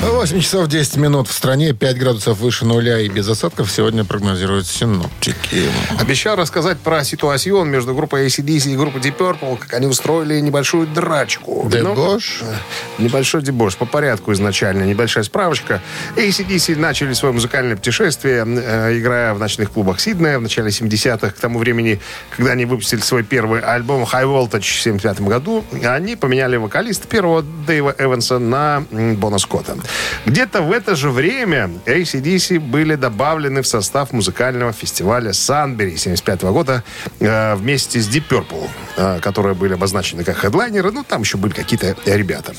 8 0.00 0.40
часов 0.40 0.68
10 0.68 0.96
минут 0.96 1.28
в 1.28 1.32
стране, 1.32 1.72
5 1.72 1.98
градусов 1.98 2.38
выше 2.38 2.64
нуля 2.64 3.00
и 3.00 3.08
без 3.08 3.28
осадков 3.28 3.70
сегодня 3.70 4.04
прогнозируют 4.04 4.66
синоптики. 4.66 5.64
Обещал 5.98 6.36
рассказать 6.36 6.78
про 6.78 7.02
ситуацию 7.04 7.64
между 7.64 7.94
группой 7.94 8.26
ACDC 8.26 8.72
и 8.72 8.76
группой 8.76 9.00
Deep 9.00 9.16
Purple, 9.16 9.58
как 9.58 9.74
они 9.74 9.86
устроили 9.86 10.38
небольшую 10.40 10.86
драчку. 10.86 11.62
Ну, 11.64 11.70
Дебош? 11.70 12.42
Небольшой 12.98 13.42
дебош. 13.42 13.76
По 13.76 13.84
порядку 13.86 14.32
изначально. 14.32 14.84
Небольшая 14.84 15.24
справочка. 15.24 15.80
ACDC 16.16 16.76
начали 16.76 17.12
свое 17.12 17.32
музыкальное 17.32 17.76
путешествие, 17.76 18.44
э, 18.46 18.98
играя 18.98 19.34
в 19.34 19.38
ночных 19.38 19.72
клубах 19.72 20.00
Сиднея 20.00 20.38
в 20.38 20.42
начале 20.42 20.70
70-х. 20.70 21.30
К 21.30 21.38
тому 21.38 21.58
времени, 21.58 22.00
когда 22.36 22.52
они 22.52 22.64
выпустили 22.64 23.00
свой 23.00 23.22
первый 23.22 23.60
альбом 23.60 24.04
High 24.04 24.24
Voltage 24.24 24.60
в 24.60 24.80
75 24.82 25.20
году, 25.22 25.64
они 25.84 26.16
поменяли 26.16 26.56
вокалиста 26.56 27.08
первого 27.08 27.42
Дэйва 27.42 27.94
Эванса 27.98 28.38
на 28.38 28.84
Бона 28.90 29.38
Скотта. 29.38 29.76
Где-то 30.26 30.62
в 30.62 30.72
это 30.72 30.96
же 30.96 31.10
время 31.10 31.70
ACDC 31.86 32.58
были 32.58 32.96
добавлены 32.96 33.62
в 33.62 33.66
состав 33.66 34.12
музыкального 34.12 34.72
фестиваля 34.72 35.32
Санбери 35.32 35.96
75 35.96 36.42
года 36.42 36.82
э, 37.20 37.54
вместе 37.54 38.00
с 38.00 38.08
Deep 38.08 38.24
Purple, 38.28 38.68
э, 38.96 39.20
которые 39.20 39.54
были 39.54 39.74
обозначены 39.74 40.24
как 40.24 40.36
хедлайнеры. 40.38 40.90
Ну, 40.90 41.04
там 41.04 41.22
еще 41.22 41.36
были 41.36 41.52
какие-то 41.52 41.96
ребята. 42.06 42.54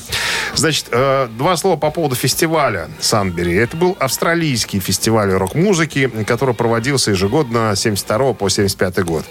Значит, 0.54 0.86
э, 0.90 1.28
два 1.36 1.56
слова 1.56 1.76
по 1.76 1.90
поводу 1.90 2.14
фестиваля 2.14 2.88
Санбери. 3.00 3.54
Это 3.54 3.76
был 3.76 3.96
австралийский 4.00 4.80
фестиваль 4.80 5.30
рок-музыки, 5.30 6.10
который 6.26 6.54
проводился 6.54 7.10
ежегодно 7.10 7.74
с 7.74 7.80
72 7.80 8.32
по 8.32 8.48
75 8.48 9.04
год. 9.04 9.24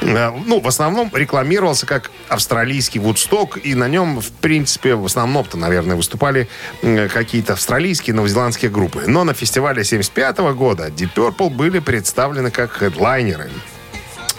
Э, 0.00 0.30
ну, 0.46 0.60
в 0.60 0.68
основном 0.68 1.10
рекламировался 1.12 1.86
как 1.86 2.10
австралийский 2.28 2.98
Вудсток, 2.98 3.58
и 3.62 3.74
на 3.74 3.88
нем, 3.88 4.20
в 4.20 4.30
принципе, 4.32 4.94
в 4.94 5.04
основном-то, 5.04 5.56
наверное, 5.56 5.96
выступали 5.96 6.48
э, 6.82 7.08
какие-то 7.34 7.54
австралийские, 7.54 8.14
новозеландские 8.14 8.70
группы. 8.70 9.06
Но 9.08 9.24
на 9.24 9.34
фестивале 9.34 9.82
75 9.82 10.38
года 10.54 10.86
Deep 10.86 11.14
Purple 11.16 11.50
были 11.50 11.80
представлены 11.80 12.52
как 12.52 12.70
хедлайнеры. 12.70 13.50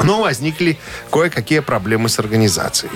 Но 0.01 0.21
возникли 0.21 0.77
кое-какие 1.11 1.59
проблемы 1.59 2.07
с 2.07 2.19
организацией. 2.19 2.93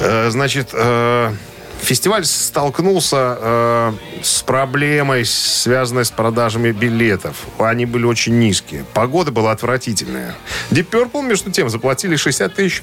Э, 0.00 0.30
Значит, 0.30 0.70
э, 0.72 1.32
фестиваль 1.80 2.24
столкнулся 2.24 3.38
э, 3.40 3.92
с 4.24 4.42
проблемой, 4.42 5.24
связанной 5.24 6.04
с 6.04 6.10
продажами 6.10 6.72
билетов. 6.72 7.36
Они 7.60 7.86
были 7.86 8.06
очень 8.06 8.40
низкие. 8.40 8.84
Погода 8.92 9.30
была 9.30 9.52
отвратительная. 9.52 10.34
Deep 10.72 10.90
Purple, 10.90 11.22
между 11.22 11.52
тем, 11.52 11.68
заплатили 11.68 12.16
60 12.16 12.54
тысяч 12.56 12.82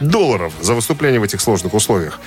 долларов 0.00 0.52
за 0.60 0.74
выступление 0.74 1.20
в 1.20 1.24
этих 1.24 1.40
сложных 1.40 1.74
условиях. 1.74 2.20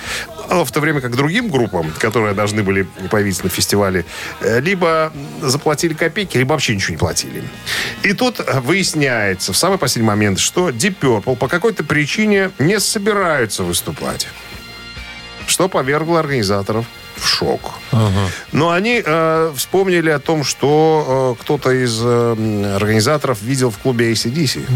А 0.48 0.64
В 0.64 0.72
то 0.72 0.80
время 0.80 1.00
как 1.00 1.16
другим 1.16 1.48
группам, 1.48 1.92
которые 1.98 2.34
должны 2.34 2.62
были 2.62 2.82
появиться 3.10 3.44
на 3.44 3.50
фестивале, 3.50 4.04
э, 4.40 4.60
либо 4.60 5.12
заплатили 5.40 5.94
копейки, 5.94 6.36
либо 6.36 6.52
вообще 6.52 6.74
ничего 6.74 6.92
не 6.92 6.98
платили. 6.98 7.42
И 8.02 8.12
тут 8.12 8.40
э, 8.40 8.60
выясняется 8.60 9.52
в 9.52 9.56
самый 9.56 9.78
последний 9.78 10.08
момент, 10.08 10.38
что 10.38 10.70
Deep 10.70 10.96
Purple 11.00 11.36
по 11.36 11.48
какой-то 11.48 11.84
причине 11.84 12.50
не 12.58 12.80
собираются 12.80 13.62
выступать. 13.62 14.28
Что 15.46 15.68
повергло 15.68 16.20
организаторов 16.20 16.86
в 17.20 17.26
шок. 17.26 17.60
Но 18.52 18.70
они 18.70 19.02
э, 19.04 19.52
вспомнили 19.54 20.10
о 20.10 20.18
том, 20.18 20.44
что 20.44 21.36
э, 21.38 21.42
кто-то 21.42 21.70
из 21.70 22.00
э, 22.02 22.76
организаторов 22.76 23.42
видел 23.42 23.70
в 23.70 23.78
клубе 23.78 24.12
ACDC. 24.12 24.66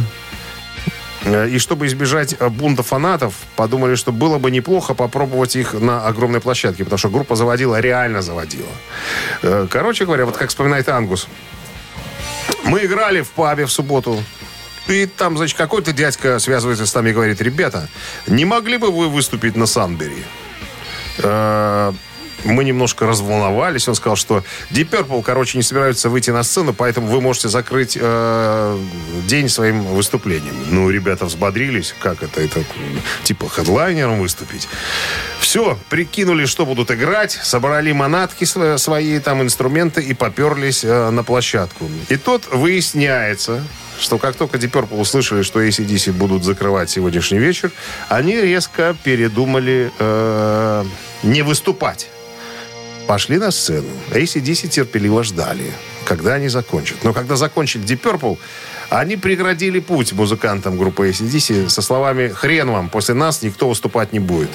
Э, 1.24 1.48
И 1.48 1.58
чтобы 1.58 1.86
избежать 1.86 2.34
э, 2.38 2.48
бунта 2.48 2.82
фанатов, 2.82 3.34
подумали, 3.56 3.94
что 3.94 4.12
было 4.12 4.38
бы 4.38 4.50
неплохо 4.50 4.94
попробовать 4.94 5.56
их 5.56 5.72
на 5.74 6.06
огромной 6.06 6.40
площадке, 6.40 6.84
потому 6.84 6.98
что 6.98 7.08
группа 7.10 7.36
заводила, 7.36 7.80
реально 7.80 8.22
заводила. 8.22 8.68
Э, 9.42 9.66
Короче 9.70 10.04
говоря, 10.04 10.26
вот 10.26 10.36
как 10.36 10.48
вспоминает 10.48 10.88
Ангус. 10.88 11.28
Мы 12.64 12.84
играли 12.84 13.22
в 13.22 13.30
пабе 13.30 13.64
в 13.66 13.72
субботу. 13.72 14.22
И 14.88 15.06
там, 15.06 15.36
значит, 15.38 15.56
какой-то 15.56 15.92
дядька 15.92 16.38
связывается 16.38 16.84
с 16.86 16.94
нами 16.94 17.10
и 17.10 17.12
говорит, 17.14 17.40
ребята, 17.40 17.88
не 18.26 18.44
могли 18.44 18.76
бы 18.76 18.90
вы 18.90 19.08
выступить 19.08 19.56
на 19.56 19.66
Санбери? 19.66 20.24
Мы 22.44 22.64
немножко 22.64 23.06
разволновались. 23.06 23.88
Он 23.88 23.94
сказал, 23.94 24.16
что 24.16 24.44
Deep 24.70 24.90
Purple, 24.90 25.22
короче, 25.22 25.58
не 25.58 25.62
собираются 25.62 26.08
выйти 26.08 26.30
на 26.30 26.42
сцену, 26.42 26.72
поэтому 26.74 27.08
вы 27.08 27.20
можете 27.20 27.48
закрыть 27.48 27.96
э, 28.00 28.78
день 29.26 29.48
своим 29.48 29.82
выступлением. 29.84 30.54
Ну, 30.70 30.90
ребята 30.90 31.24
взбодрились. 31.24 31.94
Как 32.00 32.22
это? 32.22 32.40
Это 32.40 32.62
типа 33.24 33.48
хедлайнером 33.48 34.20
выступить. 34.20 34.68
Все, 35.40 35.78
прикинули, 35.88 36.46
что 36.46 36.66
будут 36.66 36.90
играть, 36.90 37.32
собрали 37.32 37.92
манатки 37.92 38.44
сво- 38.44 38.78
свои, 38.78 39.18
там, 39.20 39.42
инструменты 39.42 40.02
и 40.02 40.14
поперлись 40.14 40.84
э, 40.84 41.10
на 41.10 41.22
площадку. 41.22 41.90
И 42.08 42.16
тут 42.16 42.46
выясняется, 42.52 43.62
что 43.98 44.18
как 44.18 44.36
только 44.36 44.58
Deep 44.58 44.70
Purple 44.70 45.00
услышали, 45.00 45.42
что 45.42 45.62
ACDC 45.62 46.12
будут 46.12 46.44
закрывать 46.44 46.90
сегодняшний 46.90 47.38
вечер, 47.38 47.70
они 48.08 48.40
резко 48.40 48.96
передумали 49.04 49.90
э, 49.98 50.84
не 51.22 51.42
выступать. 51.42 52.08
Пошли 53.06 53.36
на 53.38 53.50
сцену. 53.50 53.88
ACDC 54.12 54.68
терпеливо 54.68 55.22
ждали, 55.24 55.72
когда 56.06 56.34
они 56.34 56.48
закончат. 56.48 57.04
Но 57.04 57.12
когда 57.12 57.36
закончили 57.36 57.84
Deep 57.84 58.00
Purple, 58.00 58.38
они 58.88 59.16
преградили 59.16 59.80
путь 59.80 60.12
музыкантам 60.12 60.78
группы 60.78 61.10
ACDC 61.10 61.68
со 61.68 61.82
словами 61.82 62.28
«Хрен 62.28 62.70
вам, 62.70 62.88
после 62.88 63.14
нас 63.14 63.42
никто 63.42 63.68
выступать 63.68 64.12
не 64.12 64.20
будет». 64.20 64.50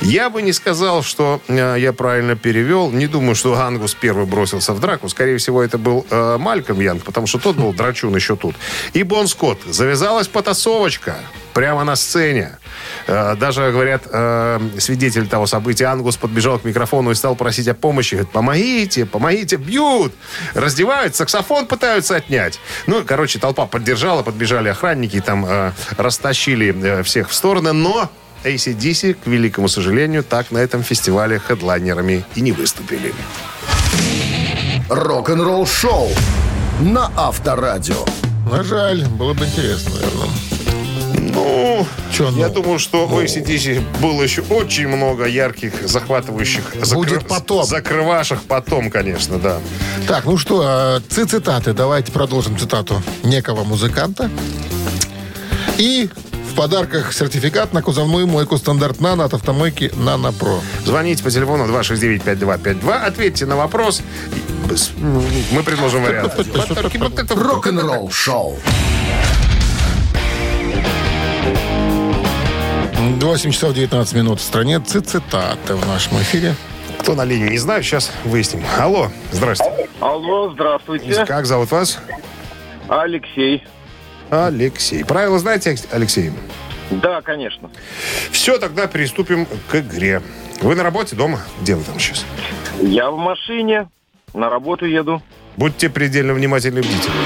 Я 0.00 0.30
бы 0.30 0.42
не 0.42 0.52
сказал, 0.52 1.02
что 1.02 1.40
э, 1.48 1.76
я 1.78 1.92
правильно 1.92 2.36
перевел. 2.36 2.90
Не 2.90 3.06
думаю, 3.06 3.34
что 3.34 3.58
Ангус 3.58 3.94
первый 3.94 4.26
бросился 4.26 4.72
в 4.72 4.80
драку. 4.80 5.08
Скорее 5.08 5.38
всего, 5.38 5.62
это 5.62 5.78
был 5.78 6.06
э, 6.10 6.36
Мальком 6.38 6.80
Янг, 6.80 7.04
потому 7.04 7.26
что 7.26 7.38
тот 7.38 7.56
был 7.56 7.72
драчун 7.72 8.14
еще 8.14 8.36
тут. 8.36 8.54
И 8.92 9.02
Бон 9.02 9.28
Скотт. 9.28 9.58
Завязалась 9.66 10.28
потасовочка. 10.28 11.16
Прямо 11.54 11.82
на 11.82 11.96
сцене. 11.96 12.58
Э, 13.06 13.34
Даже, 13.34 13.72
говорят, 13.72 14.02
э, 14.10 14.60
свидетель 14.78 15.26
того 15.26 15.46
события 15.46 15.86
Ангус 15.86 16.16
подбежал 16.16 16.58
к 16.58 16.64
микрофону 16.64 17.10
и 17.10 17.14
стал 17.14 17.34
просить 17.34 17.66
о 17.68 17.74
помощи. 17.74 18.14
Говорит, 18.14 18.32
помогите, 18.32 19.06
помогите, 19.06 19.56
бьют. 19.56 20.14
Раздевают, 20.54 21.16
саксофон 21.16 21.66
пытаются 21.66 22.16
отнять. 22.16 22.60
Ну, 22.86 23.02
короче, 23.04 23.38
толпа 23.38 23.66
поддержала, 23.66 24.22
подбежали 24.22 24.68
охранники, 24.68 25.20
там 25.20 25.44
э, 25.46 25.72
растащили 25.96 26.74
э, 26.80 27.02
всех 27.02 27.30
в 27.30 27.34
стороны, 27.34 27.72
но 27.72 28.08
ACDC, 28.44 29.14
к 29.14 29.26
великому 29.26 29.68
сожалению, 29.68 30.22
так 30.22 30.50
на 30.50 30.58
этом 30.58 30.82
фестивале 30.82 31.38
хедлайнерами 31.38 32.24
и 32.34 32.40
не 32.40 32.52
выступили. 32.52 33.12
Рок-н-ролл 34.88 35.66
шоу 35.66 36.08
на 36.80 37.10
Авторадио. 37.16 38.04
Ну, 38.50 38.64
жаль, 38.64 39.04
было 39.06 39.34
бы 39.34 39.44
интересно, 39.44 39.90
наверное. 39.94 40.28
Ну, 41.34 41.86
Чё, 42.12 42.30
ну? 42.30 42.38
я 42.38 42.48
думаю, 42.48 42.78
что 42.78 43.06
у 43.06 43.20
ACDC 43.20 43.82
было 44.00 44.22
еще 44.22 44.42
очень 44.42 44.88
много 44.88 45.26
ярких, 45.26 45.72
захватывающих 45.86 46.64
Будет 46.94 47.28
потом. 47.28 47.64
закрывашек 47.66 48.40
потом, 48.42 48.90
конечно, 48.90 49.38
да. 49.38 49.58
Так, 50.06 50.24
ну 50.24 50.38
что, 50.38 51.00
ци- 51.08 51.26
цитаты. 51.26 51.74
Давайте 51.74 52.10
продолжим 52.12 52.58
цитату 52.58 53.02
некого 53.22 53.64
музыканта. 53.64 54.30
И 55.76 56.08
в 56.27 56.27
подарках 56.58 57.12
сертификат 57.12 57.72
на 57.72 57.82
кузовную 57.82 58.26
мойку 58.26 58.56
стандарт 58.58 59.00
«Нано» 59.00 59.24
от 59.24 59.32
автомойки 59.34 59.92
«Нано 59.94 60.32
Про». 60.32 60.60
Звоните 60.84 61.22
по 61.22 61.30
телефону 61.30 61.66
269-5252, 61.66 62.92
ответьте 63.06 63.46
на 63.46 63.56
вопрос. 63.56 64.02
Мы 65.52 65.62
предложим 65.62 66.02
вариант. 66.02 66.34
Рок-н-ролл 67.30 68.10
шоу. 68.10 68.58
8 73.20 73.50
часов 73.52 73.74
19 73.74 74.14
минут 74.14 74.40
в 74.40 74.42
стране. 74.42 74.80
Ци- 74.80 75.00
Цитаты 75.00 75.74
в 75.74 75.86
нашем 75.86 76.20
эфире. 76.22 76.54
Кто 77.00 77.14
на 77.14 77.24
линии, 77.24 77.50
не 77.50 77.58
знаю, 77.58 77.82
сейчас 77.82 78.10
выясним. 78.24 78.64
Алло, 78.78 79.10
здрасте. 79.30 79.88
Алло, 80.00 80.50
здравствуйте. 80.52 81.24
Как 81.24 81.46
зовут 81.46 81.70
вас? 81.70 81.98
Алексей. 82.88 83.62
Алексей. 84.30 85.04
Правила 85.04 85.38
знаете, 85.38 85.76
Алексей? 85.90 86.32
Да, 86.90 87.20
конечно. 87.22 87.70
Все, 88.30 88.58
тогда 88.58 88.86
приступим 88.86 89.46
к 89.70 89.74
игре. 89.76 90.22
Вы 90.60 90.74
на 90.74 90.82
работе, 90.82 91.16
дома? 91.16 91.40
Где 91.60 91.74
вы 91.74 91.84
там 91.84 91.98
сейчас? 91.98 92.24
Я 92.80 93.10
в 93.10 93.16
машине, 93.16 93.88
на 94.34 94.48
работу 94.48 94.86
еду. 94.86 95.22
Будьте 95.56 95.88
предельно 95.88 96.34
внимательны 96.34 96.78
и 96.78 96.82
бдительны. 96.82 97.16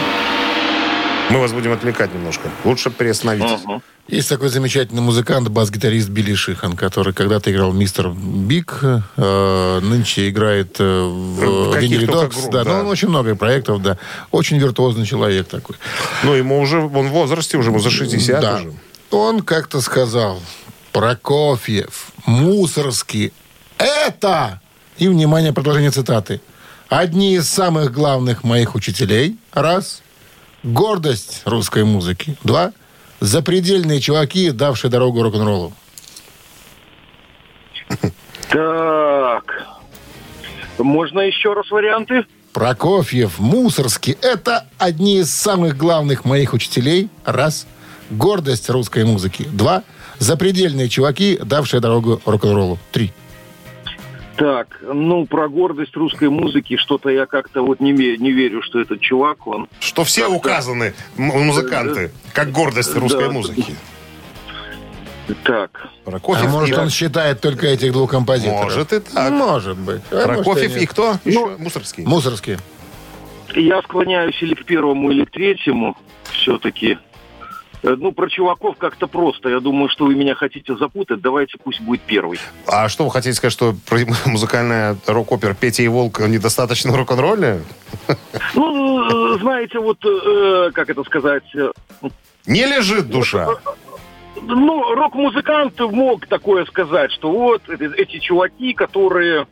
Мы 1.31 1.39
вас 1.39 1.53
будем 1.53 1.73
отвлекать 1.73 2.13
немножко. 2.15 2.51
Лучше 2.65 2.91
приостановитесь. 2.91 3.61
Есть 4.09 4.29
такой 4.29 4.49
замечательный 4.49 5.01
музыкант, 5.01 5.49
бас-гитарист 5.49 6.09
Билли 6.09 6.35
Шихан, 6.35 6.77
который 6.77 7.15
когда-то 7.15 7.53
играл 7.53 7.73
Мистер 7.73 8.11
Биг, 8.11 8.81
э, 8.83 9.81
нынче 9.81 10.29
играет 10.29 10.77
э, 10.81 11.03
в 11.05 11.73
каких 11.73 11.91
Винили 11.91 12.07
Докс. 12.07 12.37
Да, 12.51 12.65
да. 12.65 12.73
ну, 12.75 12.81
он 12.81 12.87
очень 12.89 13.09
много 13.09 13.37
проектов, 13.37 13.81
да. 13.81 13.97
Очень 14.33 14.59
виртуозный 14.59 15.07
человек 15.07 15.47
такой. 15.49 15.77
Ну, 16.25 16.35
ему 16.35 16.61
уже, 16.61 16.81
он 16.81 17.09
в 17.09 17.11
возрасте 17.11 17.57
уже, 17.57 17.71
ему 17.71 17.79
за 17.79 17.91
60 17.91 18.41
Да. 18.41 18.57
уже. 18.57 18.73
Он 19.11 19.41
как-то 19.43 19.81
сказал, 19.81 20.41
Прокофьев, 20.93 22.11
Мусорский, 22.27 23.33
это, 23.79 24.61
и, 24.99 25.09
внимание, 25.09 25.53
продолжение 25.53 25.91
цитаты, 25.91 26.41
одни 26.89 27.37
из 27.37 27.49
самых 27.49 27.93
главных 27.93 28.45
моих 28.45 28.75
учителей, 28.75 29.39
раз, 29.53 30.02
гордость 30.63 31.43
русской 31.45 31.85
музыки, 31.85 32.37
два, 32.43 32.73
запредельные 33.21 34.01
чуваки, 34.01 34.51
давшие 34.51 34.91
дорогу 34.91 35.23
рок-н-роллу. 35.23 35.73
Так. 38.49 39.45
Можно 40.79 41.21
еще 41.21 41.53
раз 41.53 41.71
варианты? 41.71 42.27
Прокофьев, 42.53 43.39
Мусорский– 43.39 44.17
это 44.21 44.67
одни 44.79 45.19
из 45.19 45.33
самых 45.33 45.77
главных 45.77 46.25
моих 46.25 46.53
учителей. 46.53 47.09
Раз. 47.25 47.67
Гордость 48.11 48.69
русской 48.69 49.05
музыки. 49.05 49.49
Два. 49.53 49.85
Запредельные 50.19 50.89
чуваки, 50.89 51.39
давшие 51.43 51.81
дорогу 51.81 52.21
рок-н-роллу. 52.27 52.79
Три. 52.91 53.13
Так, 54.43 54.81
ну, 54.83 55.25
про 55.25 55.49
гордость 55.49 55.95
русской 55.95 56.29
музыки 56.29 56.77
что-то 56.77 57.11
я 57.11 57.27
как-то 57.27 57.63
вот 57.63 57.79
не, 57.79 57.93
не 57.93 58.33
верю, 58.33 58.61
что 58.61 58.81
этот 58.81 59.01
чувак, 59.01 59.47
он... 59.47 59.69
Что 59.79 60.03
все 60.03 60.27
указаны, 60.27 60.95
музыканты, 61.17 62.11
как 62.33 62.51
гордость 62.51 62.93
русской 62.97 63.27
Да. 63.27 63.31
музыки. 63.31 63.77
Так, 65.45 65.87
Прокофьев 66.05 66.47
А 66.47 66.49
может, 66.49 66.77
и... 66.77 66.81
он 66.81 66.91
считает 66.91 67.41
только 67.41 67.69
этих 67.69 67.93
двух 67.93 68.11
композиторов? 68.11 68.65
Может 68.65 68.93
и 68.93 68.99
так. 68.99 69.31
Может 69.31 69.79
быть. 69.79 70.03
А 70.11 70.15
может, 70.27 70.43
Прокофьев 70.43 70.73
нет. 70.73 70.83
и 70.83 70.87
кто? 70.87 71.15
Еще 71.25 71.57
Мусорский. 71.59 72.05
Мусорский. 72.05 72.57
я 73.55 73.81
склоняюсь 73.83 74.43
или 74.43 74.55
к 74.55 74.65
первому, 74.65 75.13
или 75.13 75.25
к 75.25 75.31
третьему 75.31 75.97
все-таки. 76.33 76.99
Э, 77.83 77.97
Ну, 77.99 78.13
про 78.13 78.29
чуваков 78.29 78.77
как-то 78.79 79.07
просто. 79.07 79.49
Я 79.49 79.61
думаю, 79.61 79.89
что 79.89 80.05
вы 80.07 80.15
меня 80.15 80.35
хотите 80.35 80.77
запутать. 80.77 81.21
Давайте 81.21 81.59
пусть 81.63 81.81
будет 81.81 82.01
первый. 82.03 82.39
А 82.67 82.89
что 82.89 83.05
вы 83.05 83.11
хотите 83.11 83.35
сказать, 83.35 83.53
что 83.53 83.75
музыкальная 84.27 84.97
рок-опера 85.07 85.55
«Петя 85.55 85.83
и 85.83 85.89
Волк» 85.89 86.21
недостаточно 86.21 86.97
рок-н-ролльная? 86.97 87.61
Ну, 88.55 89.35
э, 89.35 89.39
знаете, 89.41 89.79
вот, 89.79 89.99
э, 90.05 90.71
как 90.73 90.91
это 90.91 91.03
сказать... 91.05 91.45
Не 92.47 92.67
лежит 92.67 93.09
душа. 93.09 93.49
Ну, 94.41 94.95
рок-музыкант 94.95 95.79
мог 95.79 96.27
такое 96.27 96.65
сказать, 96.65 97.13
что 97.13 97.31
вот 97.31 97.63
эти 97.69 98.19
чуваки, 98.19 98.73
которые... 98.73 99.47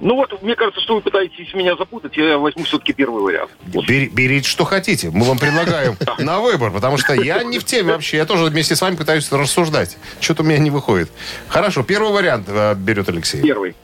Ну 0.00 0.14
вот, 0.16 0.42
мне 0.42 0.56
кажется, 0.56 0.80
что 0.80 0.94
вы 0.94 1.02
пытаетесь 1.02 1.52
меня 1.52 1.76
запутать, 1.76 2.16
я 2.16 2.38
возьму 2.38 2.64
все-таки 2.64 2.92
первый 2.94 3.22
вариант. 3.22 3.50
Бери- 3.66 4.08
берите, 4.08 4.48
что 4.48 4.64
хотите. 4.64 5.10
Мы 5.10 5.24
вам 5.26 5.38
предлагаем 5.38 5.96
на 6.18 6.40
выбор, 6.40 6.70
потому 6.70 6.96
что 6.96 7.12
я 7.14 7.42
не 7.42 7.58
в 7.58 7.64
теме 7.64 7.92
вообще. 7.92 8.16
Я 8.16 8.24
тоже 8.24 8.44
вместе 8.44 8.74
с 8.76 8.80
вами 8.80 8.96
пытаюсь 8.96 9.30
рассуждать. 9.30 9.98
Что-то 10.20 10.42
у 10.42 10.46
меня 10.46 10.58
не 10.58 10.70
выходит. 10.70 11.10
Хорошо, 11.48 11.82
первый 11.82 12.12
вариант 12.12 12.46
э, 12.48 12.74
берет 12.74 13.08
Алексей. 13.10 13.42
Первый. 13.42 13.74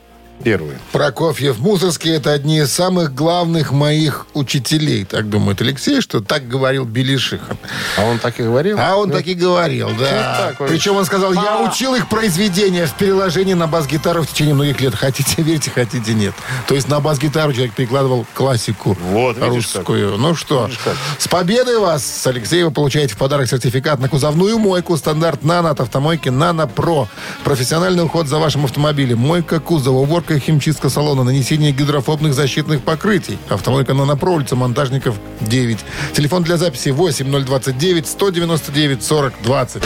Первый. 0.42 0.76
Прокофьев, 0.92 1.58
Мусорский– 1.58 2.10
это 2.16 2.32
одни 2.32 2.58
из 2.58 2.72
самых 2.72 3.14
главных 3.14 3.72
моих 3.72 4.26
учителей. 4.34 5.04
Так 5.04 5.28
думает 5.28 5.60
Алексей, 5.60 6.00
что 6.00 6.20
так 6.20 6.46
говорил 6.46 6.84
Билли 6.84 7.16
Шихан. 7.16 7.56
А 7.96 8.04
он 8.04 8.18
так 8.18 8.38
и 8.38 8.42
говорил? 8.42 8.78
А 8.80 8.96
он 8.96 9.10
так 9.10 9.26
и 9.26 9.34
говорил, 9.34 9.90
да. 9.98 10.54
вот. 10.58 10.68
Причем 10.68 10.96
он 10.96 11.04
сказал, 11.04 11.32
я 11.32 11.62
учил 11.62 11.94
их 11.94 12.08
произведения 12.08 12.86
в 12.86 12.94
переложении 12.94 13.54
на 13.54 13.66
бас-гитару 13.66 14.22
в 14.22 14.28
течение 14.28 14.54
многих 14.54 14.80
лет. 14.80 14.94
Хотите 14.94 15.42
верьте, 15.42 15.70
хотите 15.70 16.14
нет. 16.14 16.34
То 16.68 16.74
есть 16.74 16.88
на 16.88 17.00
бас-гитару 17.00 17.52
человек 17.52 17.74
перекладывал 17.74 18.26
классику 18.34 18.96
Вот, 19.10 19.38
русскую. 19.40 20.16
Ну 20.16 20.34
что, 20.34 20.70
с 21.18 21.28
победой 21.28 21.78
вас, 21.78 22.04
с 22.04 22.26
Алексеем, 22.26 22.66
вы 22.66 22.72
получаете 22.72 23.14
в 23.14 23.16
подарок 23.16 23.48
сертификат 23.48 24.00
на 24.00 24.08
кузовную 24.08 24.58
мойку 24.58 24.96
стандарт 24.96 25.42
«Нано» 25.42 25.70
от 25.70 25.80
автомойки 25.80 26.28
«Нано 26.28 26.66
Про». 26.66 27.08
Профессиональный 27.44 28.04
уход 28.04 28.28
за 28.28 28.38
вашим 28.38 28.64
автомобилем. 28.64 29.18
Мойка 29.18 29.60
кузова, 29.60 29.98
уборка 29.98 30.25
и 30.34 30.38
химчистка 30.38 30.88
салона, 30.88 31.24
нанесение 31.24 31.72
гидрофобных 31.72 32.34
защитных 32.34 32.82
покрытий. 32.82 33.38
Автомойка 33.48 33.94
«Нано 33.94 34.16
Про», 34.16 34.32
улица 34.34 34.56
Монтажников, 34.56 35.16
9. 35.40 35.78
Телефон 36.14 36.42
для 36.42 36.56
записи 36.56 36.90
8029 36.90 38.06
199 38.06 39.02
40 39.02 39.32
20. 39.42 39.82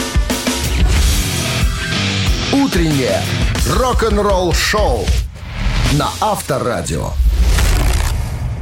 Утреннее 2.53 3.22
рок-н-ролл 3.76 4.53
шоу 4.53 5.05
на 5.92 6.09
Авторадио. 6.20 7.11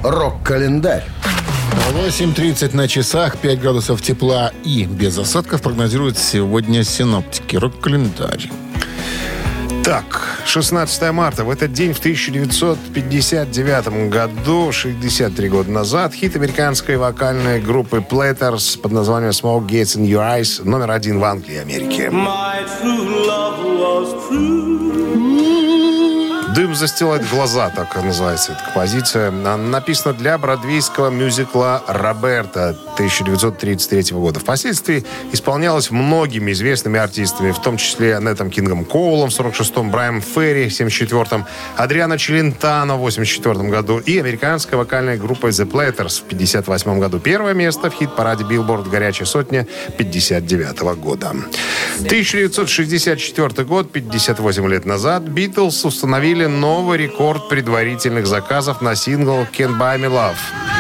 Рок-календарь. 0.03 1.05
8.30 1.93 2.77
на 2.77 2.87
часах, 2.87 3.39
5 3.39 3.61
градусов 3.61 4.03
тепла 4.03 4.53
и 4.65 4.85
без 4.85 5.17
осадков 5.19 5.63
прогнозируют 5.63 6.19
сегодня 6.19 6.85
синоптики. 6.85 7.57
Рок-календарь. 7.57 8.51
Так, 9.85 10.39
16 10.45 11.13
марта. 11.13 11.45
В 11.45 11.51
этот 11.51 11.73
день, 11.73 11.93
в 11.93 11.99
1959 11.99 14.11
году, 14.11 14.73
63 14.73 15.49
года 15.49 15.71
назад, 15.71 16.15
хит 16.15 16.37
американской 16.37 16.97
вокальной 16.97 17.61
группы 17.61 17.99
Platters 17.99 18.81
под 18.81 18.93
названием 18.93 19.31
Smoke 19.31 19.67
Gets 19.67 19.99
in 19.99 20.07
Your 20.07 20.21
Eyes 20.21 20.65
номер 20.65 20.91
один 20.91 21.19
в 21.19 21.25
Англии 21.25 21.55
и 21.55 21.59
Америке. 21.59 22.11
«Дым 26.59 26.75
застилает 26.75 27.25
глаза», 27.31 27.71
так 27.71 27.95
называется 28.03 28.51
эта 28.51 28.65
композиция. 28.65 29.29
Она 29.29 29.57
написана 29.57 30.13
для 30.13 30.37
бродвейского 30.39 31.09
мюзикла 31.09 31.85
«Роберта» 31.87 32.71
1933 32.95 34.17
года. 34.17 34.41
Впоследствии 34.41 35.05
исполнялась 35.31 35.93
многими 35.93 36.51
известными 36.51 36.99
артистами, 36.99 37.53
в 37.53 37.61
том 37.61 37.77
числе 37.77 38.19
Нетом 38.21 38.51
Кингом 38.51 38.85
Коулом 38.85 39.31
в 39.31 39.39
46-м, 39.39 39.93
Брайаном 39.93 40.21
Ферри 40.21 40.69
в 40.69 40.73
74-м, 40.73 41.47
Адриано 41.77 42.19
Челентано 42.19 42.97
в 42.97 43.03
84 43.03 43.55
году 43.69 43.99
и 44.01 44.19
американской 44.19 44.77
вокальной 44.77 45.17
группой 45.17 45.51
The 45.51 45.65
Platters 45.65 46.23
в 46.23 46.25
58 46.25 46.99
году. 46.99 47.21
Первое 47.21 47.55
место 47.55 47.89
в 47.89 47.95
хит-параде 47.95 48.43
Billboard 48.43 48.91
«Горячая 48.91 49.27
сотня» 49.27 49.65
59 49.97 50.81
года. 50.97 51.37
1964 52.01 53.65
год, 53.65 53.93
58 53.93 54.69
лет 54.69 54.87
назад, 54.87 55.23
Битлз 55.23 55.85
установили 55.85 56.48
новый 56.49 56.99
рекорд 56.99 57.49
предварительных 57.49 58.27
заказов 58.27 58.81
на 58.81 58.95
сингл 58.97 59.47
«Can't 59.53 59.79
Buy 59.79 59.99
Me 59.99 60.11
Love». 60.11 60.78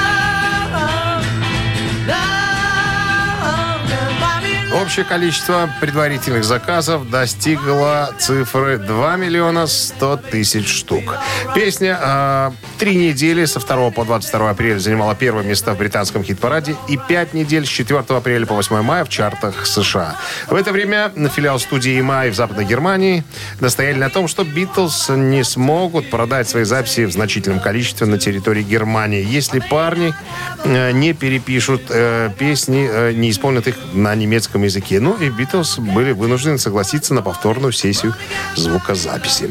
Общее 4.88 5.05
количество 5.05 5.68
предварительных 5.83 6.44
заказов 6.44 7.11
достигло 7.11 8.09
цифры 8.18 8.79
2 8.79 9.16
миллиона 9.16 9.66
100 9.66 10.16
тысяч 10.31 10.66
штук. 10.66 11.14
Песня 11.55 11.98
э, 12.01 12.51
три 12.79 12.96
недели 12.96 13.44
со 13.44 13.61
2 13.61 13.90
по 13.90 14.07
22 14.07 14.48
апреля 14.48 14.79
занимала 14.79 15.14
первое 15.14 15.44
место 15.44 15.74
в 15.74 15.77
британском 15.77 16.24
хит-параде 16.24 16.74
и 16.88 16.96
пять 16.96 17.35
недель 17.35 17.66
с 17.66 17.68
4 17.68 18.01
апреля 18.01 18.46
по 18.46 18.55
8 18.55 18.81
мая 18.81 19.05
в 19.05 19.11
чартах 19.11 19.66
США. 19.66 20.16
В 20.46 20.55
это 20.55 20.72
время 20.72 21.12
филиал 21.37 21.59
студии 21.59 22.01
EMI 22.01 22.31
в 22.31 22.35
Западной 22.35 22.64
Германии 22.64 23.24
настояли 23.61 23.98
на 23.98 24.09
том, 24.09 24.27
что 24.27 24.42
Битлз 24.42 25.11
не 25.11 25.44
смогут 25.44 26.09
продать 26.09 26.48
свои 26.48 26.64
записи 26.64 27.05
в 27.05 27.12
значительном 27.12 27.61
количестве 27.61 28.07
на 28.07 28.16
территории 28.18 28.62
Германии, 28.62 29.22
если 29.22 29.59
парни 29.59 30.14
э, 30.64 30.92
не 30.92 31.12
перепишут 31.12 31.83
э, 31.90 32.31
песни, 32.38 32.88
э, 32.90 33.12
не 33.12 33.31
исполнят 33.31 33.68
их 33.68 33.77
на 33.92 34.14
немецком 34.14 34.62
языке. 34.62 34.78
Ну 35.01 35.17
и 35.17 35.29
Битлз 35.29 35.79
были 35.79 36.12
вынуждены 36.12 36.59
согласиться 36.59 37.14
на 37.14 37.23
повторную 37.23 37.73
сессию 37.73 38.14
звукозаписи. 38.57 39.51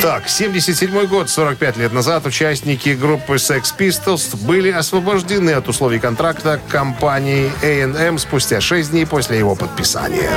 Так, 0.00 0.28
77 0.28 1.06
год, 1.06 1.28
45 1.28 1.76
лет 1.76 1.92
назад, 1.92 2.26
участники 2.26 2.90
группы 2.90 3.34
Sex 3.34 3.74
Pistols 3.78 4.36
были 4.44 4.70
освобождены 4.70 5.50
от 5.50 5.68
условий 5.68 5.98
контракта 5.98 6.60
компании 6.68 7.52
A&M 7.62 8.18
спустя 8.18 8.60
6 8.60 8.90
дней 8.90 9.06
после 9.06 9.38
его 9.38 9.54
подписания. 9.54 10.30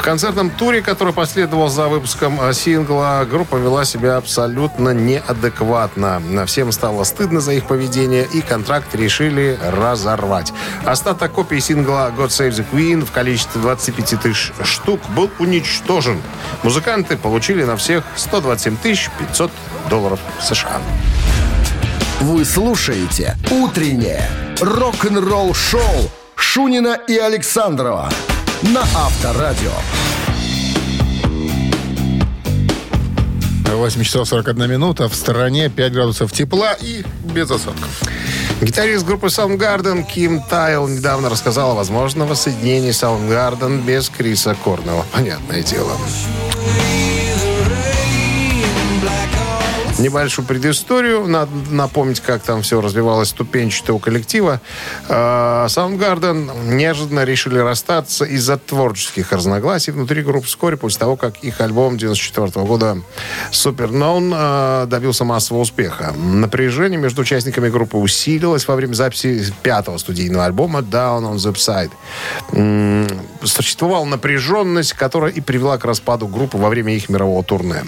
В 0.00 0.02
концертном 0.02 0.48
туре, 0.48 0.80
который 0.80 1.12
последовал 1.12 1.68
за 1.68 1.86
выпуском 1.88 2.40
э, 2.40 2.54
сингла, 2.54 3.26
группа 3.30 3.56
вела 3.56 3.84
себя 3.84 4.16
абсолютно 4.16 4.94
неадекватно. 4.94 6.22
Всем 6.46 6.72
стало 6.72 7.04
стыдно 7.04 7.42
за 7.42 7.52
их 7.52 7.66
поведение, 7.66 8.26
и 8.32 8.40
контракт 8.40 8.94
решили 8.94 9.58
разорвать. 9.62 10.54
Остаток 10.86 11.32
копий 11.32 11.60
сингла 11.60 12.10
God 12.16 12.28
Save 12.28 12.52
the 12.52 12.64
Queen 12.72 13.04
в 13.04 13.12
количестве 13.12 13.60
25 13.60 14.22
тысяч 14.22 14.52
штук 14.64 15.00
был 15.14 15.30
уничтожен. 15.38 16.22
Музыканты 16.62 17.18
получили 17.18 17.62
на 17.64 17.76
всех 17.76 18.02
127 18.16 19.10
500 19.18 19.50
долларов 19.90 20.18
США. 20.40 20.80
Вы 22.20 22.46
слушаете 22.46 23.36
«Утреннее 23.50 24.26
рок-н-ролл-шоу» 24.62 26.10
Шунина 26.36 26.98
и 27.06 27.18
Александрова 27.18 28.08
на 28.62 28.82
Авторадио. 28.82 29.72
8 33.66 34.02
часов 34.02 34.28
41 34.28 34.70
минута. 34.70 35.08
В 35.08 35.14
стороне 35.14 35.70
5 35.70 35.92
градусов 35.92 36.32
тепла 36.32 36.74
и 36.80 37.04
без 37.22 37.50
осадков. 37.50 38.02
Гитарист 38.60 39.06
группы 39.06 39.28
Soundgarden 39.28 40.04
Ким 40.04 40.42
Тайл 40.42 40.86
недавно 40.86 41.30
рассказал 41.30 41.70
о 41.70 41.74
возможном 41.74 42.28
воссоединении 42.28 42.90
Soundgarden 42.90 43.82
без 43.82 44.10
Криса 44.10 44.54
Корнелла. 44.62 45.06
Понятное 45.12 45.62
дело. 45.62 45.92
Небольшую 50.00 50.46
предысторию. 50.46 51.26
Надо 51.26 51.52
напомнить, 51.70 52.20
как 52.20 52.42
там 52.42 52.62
все 52.62 52.80
развивалось 52.80 53.28
ступенчато 53.28 53.92
у 53.92 53.98
коллектива. 53.98 54.62
Soundgarden 55.08 56.68
неожиданно 56.74 57.24
решили 57.24 57.58
расстаться 57.58 58.24
из-за 58.24 58.56
творческих 58.56 59.30
разногласий 59.32 59.92
внутри 59.92 60.22
группы 60.22 60.46
вскоре 60.46 60.78
после 60.78 61.00
того, 61.00 61.16
как 61.16 61.44
их 61.44 61.60
альбом 61.60 61.98
94 61.98 62.64
года 62.64 63.02
Super 63.52 63.90
Known 63.90 64.32
э, 64.34 64.86
добился 64.86 65.24
массового 65.24 65.62
успеха. 65.62 66.14
Напряжение 66.16 66.98
между 66.98 67.20
участниками 67.20 67.68
группы 67.68 67.98
усилилось 67.98 68.66
во 68.66 68.76
время 68.76 68.94
записи 68.94 69.52
пятого 69.62 69.98
студийного 69.98 70.46
альбома 70.46 70.80
Down 70.80 71.30
on 71.30 71.36
the 71.36 71.52
Upside. 71.52 71.90
Существовала 73.44 74.06
напряженность, 74.06 74.94
которая 74.94 75.30
и 75.30 75.42
привела 75.42 75.76
к 75.76 75.84
распаду 75.84 76.26
группы 76.26 76.56
во 76.56 76.70
время 76.70 76.94
их 76.94 77.10
мирового 77.10 77.44
турне. 77.44 77.84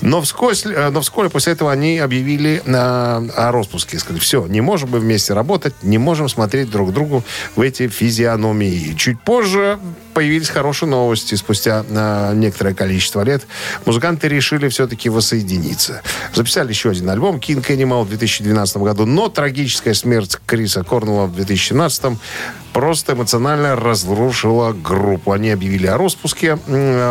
Но 0.00 0.22
вскоре, 0.22 0.56
э, 0.64 0.88
но 0.88 1.02
вскоре 1.02 1.28
после 1.28 1.49
этого 1.50 1.72
они 1.72 1.98
объявили 1.98 2.62
э, 2.64 2.72
о 2.72 3.52
распуске. 3.52 3.98
Сказали, 3.98 4.20
все, 4.20 4.46
не 4.46 4.60
можем 4.60 4.90
мы 4.90 5.00
вместе 5.00 5.34
работать, 5.34 5.74
не 5.82 5.98
можем 5.98 6.28
смотреть 6.28 6.70
друг 6.70 6.92
другу 6.92 7.22
в 7.56 7.60
эти 7.60 7.88
физиономии. 7.88 8.94
Чуть 8.96 9.20
позже 9.20 9.78
появились 10.20 10.50
хорошие 10.50 10.86
новости. 10.86 11.34
Спустя 11.34 11.82
э, 11.88 12.32
некоторое 12.34 12.74
количество 12.74 13.22
лет 13.22 13.46
музыканты 13.86 14.28
решили 14.28 14.68
все-таки 14.68 15.08
воссоединиться. 15.08 16.02
Записали 16.34 16.68
еще 16.68 16.90
один 16.90 17.08
альбом 17.08 17.36
King 17.36 17.66
Animal 17.66 18.04
в 18.04 18.08
2012 18.10 18.76
году, 18.76 19.06
но 19.06 19.30
трагическая 19.30 19.94
смерть 19.94 20.36
Криса 20.44 20.84
Корнелла 20.84 21.24
в 21.24 21.34
2017 21.34 22.18
просто 22.72 23.14
эмоционально 23.14 23.74
разрушила 23.74 24.72
группу. 24.72 25.32
Они 25.32 25.50
объявили 25.50 25.86
о 25.88 25.96
распуске 25.98 26.50
м, 26.50 26.58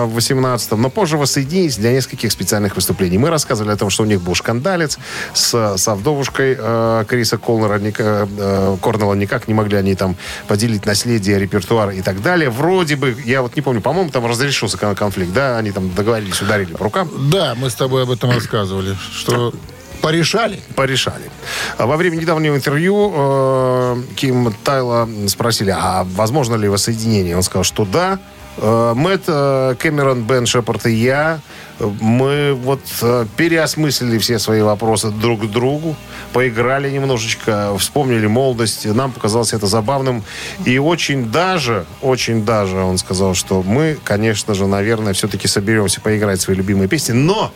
в 0.08 0.18
18-м, 0.18 0.82
но 0.82 0.90
позже 0.90 1.18
воссоединились 1.18 1.76
для 1.78 1.92
нескольких 1.92 2.32
специальных 2.32 2.76
выступлений. 2.76 3.18
Мы 3.18 3.30
рассказывали 3.30 3.74
о 3.74 3.76
том, 3.76 3.90
что 3.90 4.04
у 4.04 4.06
них 4.06 4.22
был 4.22 4.36
шкандалец 4.36 4.98
с, 5.34 5.76
с 5.78 5.96
вдовушкой 5.96 6.56
э, 6.58 7.06
Криса 7.10 7.38
Колнера, 7.38 7.78
ника- 7.78 8.30
э, 8.38 8.78
Корнелла. 8.82 9.16
Никак 9.16 9.48
не 9.50 9.54
могли 9.54 9.78
они 9.78 9.96
там 9.96 10.16
поделить 10.48 10.86
наследие, 10.86 11.40
репертуар 11.40 11.90
и 11.90 12.02
так 12.02 12.22
далее. 12.22 12.50
Вроде 12.50 12.96
бы, 13.00 13.16
я 13.26 13.42
вот 13.42 13.56
не 13.56 13.62
помню, 13.62 13.82
по-моему, 13.82 14.10
там 14.12 14.26
разрешился 14.26 14.78
кон- 14.78 14.96
конфликт, 14.96 15.34
да? 15.34 15.58
Они 15.58 15.72
там 15.72 15.94
договорились, 15.94 16.42
ударили 16.42 16.74
по 16.74 16.84
рукам. 16.84 17.10
Да, 17.32 17.56
мы 17.56 17.70
с 17.70 17.76
тобой 17.76 18.04
об 18.04 18.12
этом 18.12 18.30
рассказывали, 18.32 18.96
что 19.14 19.54
порешали. 20.02 20.60
порешали. 20.76 21.32
Во 21.78 21.98
время 21.98 22.16
недавнего 22.18 22.56
интервью 22.56 23.12
э, 23.16 24.04
Ким 24.16 24.54
Тайла 24.64 25.10
спросили, 25.28 25.76
а 25.76 26.04
возможно 26.16 26.56
ли 26.56 26.68
воссоединение? 26.68 27.36
Он 27.36 27.44
сказал, 27.44 27.64
что 27.64 27.86
да. 27.86 28.20
Э, 28.58 28.94
Мэтт 28.96 29.24
э, 29.28 29.76
Кэмерон, 29.80 30.24
Бен 30.24 30.46
Шепард 30.46 30.86
и 30.86 30.94
я, 30.94 31.40
мы 31.80 32.54
вот 32.54 32.82
э, 33.02 33.26
переосмыслили 33.38 34.18
все 34.18 34.40
свои 34.40 34.62
вопросы 34.62 35.10
друг 35.10 35.42
к 35.42 35.46
другу, 35.46 35.96
поиграли 36.34 36.90
немножечко, 36.90 37.76
вспомнили 37.78 38.28
молодость. 38.28 38.86
Нам 38.86 39.12
показалось 39.12 39.54
это 39.54 39.68
забавным. 39.68 40.24
И 40.66 40.78
очень 40.78 41.32
даже, 41.32 41.86
очень 42.02 42.46
даже 42.46 42.78
он 42.78 42.98
сказал, 42.98 43.34
что 43.34 43.64
мы, 43.64 43.98
конечно 44.04 44.54
же, 44.54 44.68
наверное, 44.68 45.14
все-таки 45.14 45.48
соберемся 45.48 46.02
поиграть 46.02 46.42
свои 46.42 46.56
любимые 46.56 46.88
песни, 46.88 47.14
но 47.14 47.52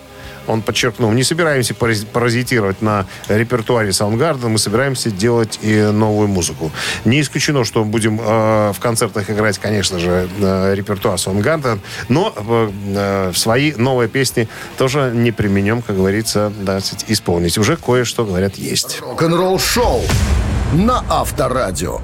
он 0.47 0.62
подчеркнул, 0.62 1.12
не 1.12 1.23
собираемся 1.23 1.73
параз- 1.73 2.06
паразитировать 2.06 2.82
на 2.82 3.06
репертуаре 3.27 3.89
Soundgarden, 3.89 4.49
мы 4.49 4.58
собираемся 4.58 5.12
делать 5.12 5.60
и 5.62 5.82
новую 5.82 6.27
музыку. 6.27 6.71
Не 7.06 7.21
исключено, 7.21 7.63
что 7.65 7.84
будем 7.84 8.19
э, 8.21 8.71
в 8.73 8.79
концертах 8.79 9.29
играть, 9.29 9.58
конечно 9.60 9.99
же, 9.99 10.27
э, 10.39 10.73
репертуар 10.75 11.15
Soundgarden, 11.15 11.79
но 12.10 12.34
э, 12.36 12.71
э, 12.95 13.32
свои 13.36 13.73
новые 13.73 14.10
песни 14.10 14.47
тоже 14.77 15.12
не 15.13 15.32
применем, 15.32 15.82
как 15.82 15.95
говорится, 15.95 16.51
да, 16.62 16.79
исполнить. 17.08 17.58
Уже 17.58 17.77
кое-что, 17.77 18.25
говорят, 18.25 18.56
есть. 18.56 19.01
Рок-н-ролл-шоу 19.01 20.01
на 20.73 21.03
Авторадио. 21.10 22.01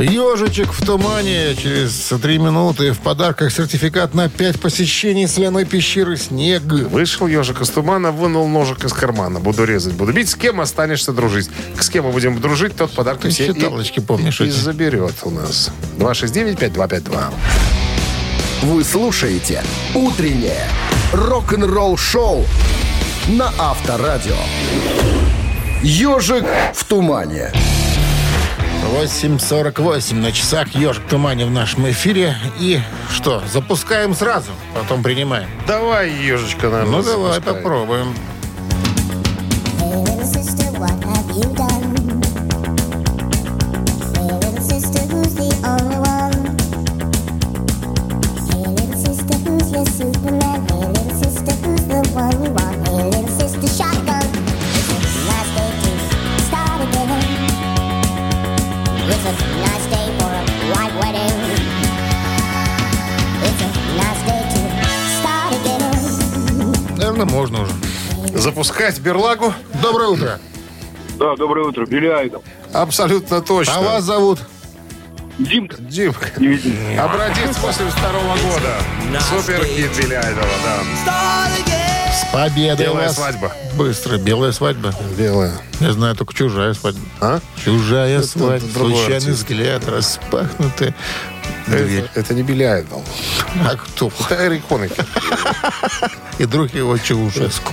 Ежичек 0.00 0.72
в 0.72 0.84
тумане 0.84 1.54
через 1.56 2.10
три 2.22 2.38
минуты. 2.38 2.92
В 2.92 3.00
подарках 3.00 3.52
сертификат 3.52 4.14
на 4.14 4.30
пять 4.30 4.58
посещений 4.58 5.28
соляной 5.28 5.66
пещеры 5.66 6.16
«Снег». 6.16 6.62
Вышел 6.62 7.26
ежик 7.26 7.60
из 7.60 7.68
тумана, 7.68 8.10
вынул 8.10 8.48
ножик 8.48 8.82
из 8.84 8.94
кармана. 8.94 9.40
Буду 9.40 9.64
резать, 9.64 9.92
буду 9.92 10.12
бить. 10.14 10.30
С 10.30 10.36
кем 10.36 10.60
останешься 10.62 11.12
дружить? 11.12 11.50
С 11.78 11.90
кем 11.90 12.06
мы 12.06 12.12
будем 12.12 12.40
дружить, 12.40 12.74
тот 12.76 12.92
подарок 12.92 13.20
Ты 13.20 13.28
все 13.28 13.44
и- 13.44 13.46
считалочки 13.54 14.00
помнишь 14.00 14.40
и 14.40 14.44
эти? 14.44 14.52
заберет 14.52 15.14
у 15.22 15.30
нас. 15.30 15.70
269-5252. 15.98 17.30
Вы 18.62 18.84
слушаете 18.84 19.62
«Утреннее 19.94 20.64
рок-н-ролл-шоу» 21.12 22.46
на 23.28 23.52
Авторадио. 23.58 24.36
«Ежик 25.82 26.44
в 26.74 26.84
тумане». 26.84 27.52
8.48 28.84 30.14
на 30.14 30.32
часах 30.32 30.74
«Ежик 30.74 31.04
тумане» 31.08 31.46
в 31.46 31.50
нашем 31.50 31.88
эфире. 31.90 32.34
И 32.58 32.80
что, 33.14 33.42
запускаем 33.52 34.14
сразу, 34.14 34.50
потом 34.74 35.02
принимаем. 35.02 35.48
Давай, 35.66 36.10
ежечка, 36.10 36.68
наверное, 36.70 36.96
Ну, 36.98 37.02
давай 37.02 37.34
запускай. 37.34 37.54
попробуем. 37.62 38.14
Запускать 68.60 68.98
берлагу? 69.00 69.54
Доброе 69.80 70.08
утро. 70.08 70.38
Да, 71.18 71.34
доброе 71.34 71.66
утро. 71.66 71.86
Билли 71.86 72.08
Айдол. 72.08 72.44
Абсолютно 72.74 73.40
точно. 73.40 73.74
А 73.74 73.80
вас 73.80 74.04
зовут? 74.04 74.38
Димка. 75.38 75.76
Димка. 75.78 76.28
Видно. 76.36 77.02
Обратец 77.02 77.56
82 77.56 78.10
года. 78.12 79.20
Супер 79.30 79.64
хит 79.64 79.90
Билли 79.96 80.12
Айдола, 80.12 80.44
да. 81.06 81.48
С 82.12 82.30
победой 82.34 82.84
Белая 82.84 83.06
вас. 83.06 83.14
свадьба. 83.16 83.50
Быстро. 83.78 84.18
Белая 84.18 84.52
свадьба. 84.52 84.92
Белая. 85.16 85.54
Я 85.80 85.92
знаю 85.92 86.14
только 86.14 86.34
чужая 86.34 86.74
свадьба. 86.74 87.00
А? 87.22 87.40
Чужая 87.64 88.20
свадьба. 88.20 88.68
другой 88.74 88.92
Случайный 88.92 89.16
артист. 89.16 89.38
взгляд, 89.38 89.88
распахнуты 89.88 90.94
дверь. 91.66 92.04
Это, 92.04 92.20
это 92.20 92.34
не 92.34 92.42
Билли 92.42 92.64
Айдол. 92.64 93.02
А 93.64 93.74
кто? 93.76 94.12
Это 94.28 94.46
Эрик. 94.46 94.64
И 96.38 96.44
друг 96.44 96.74
его 96.74 96.98
Чаушеску. 96.98 97.72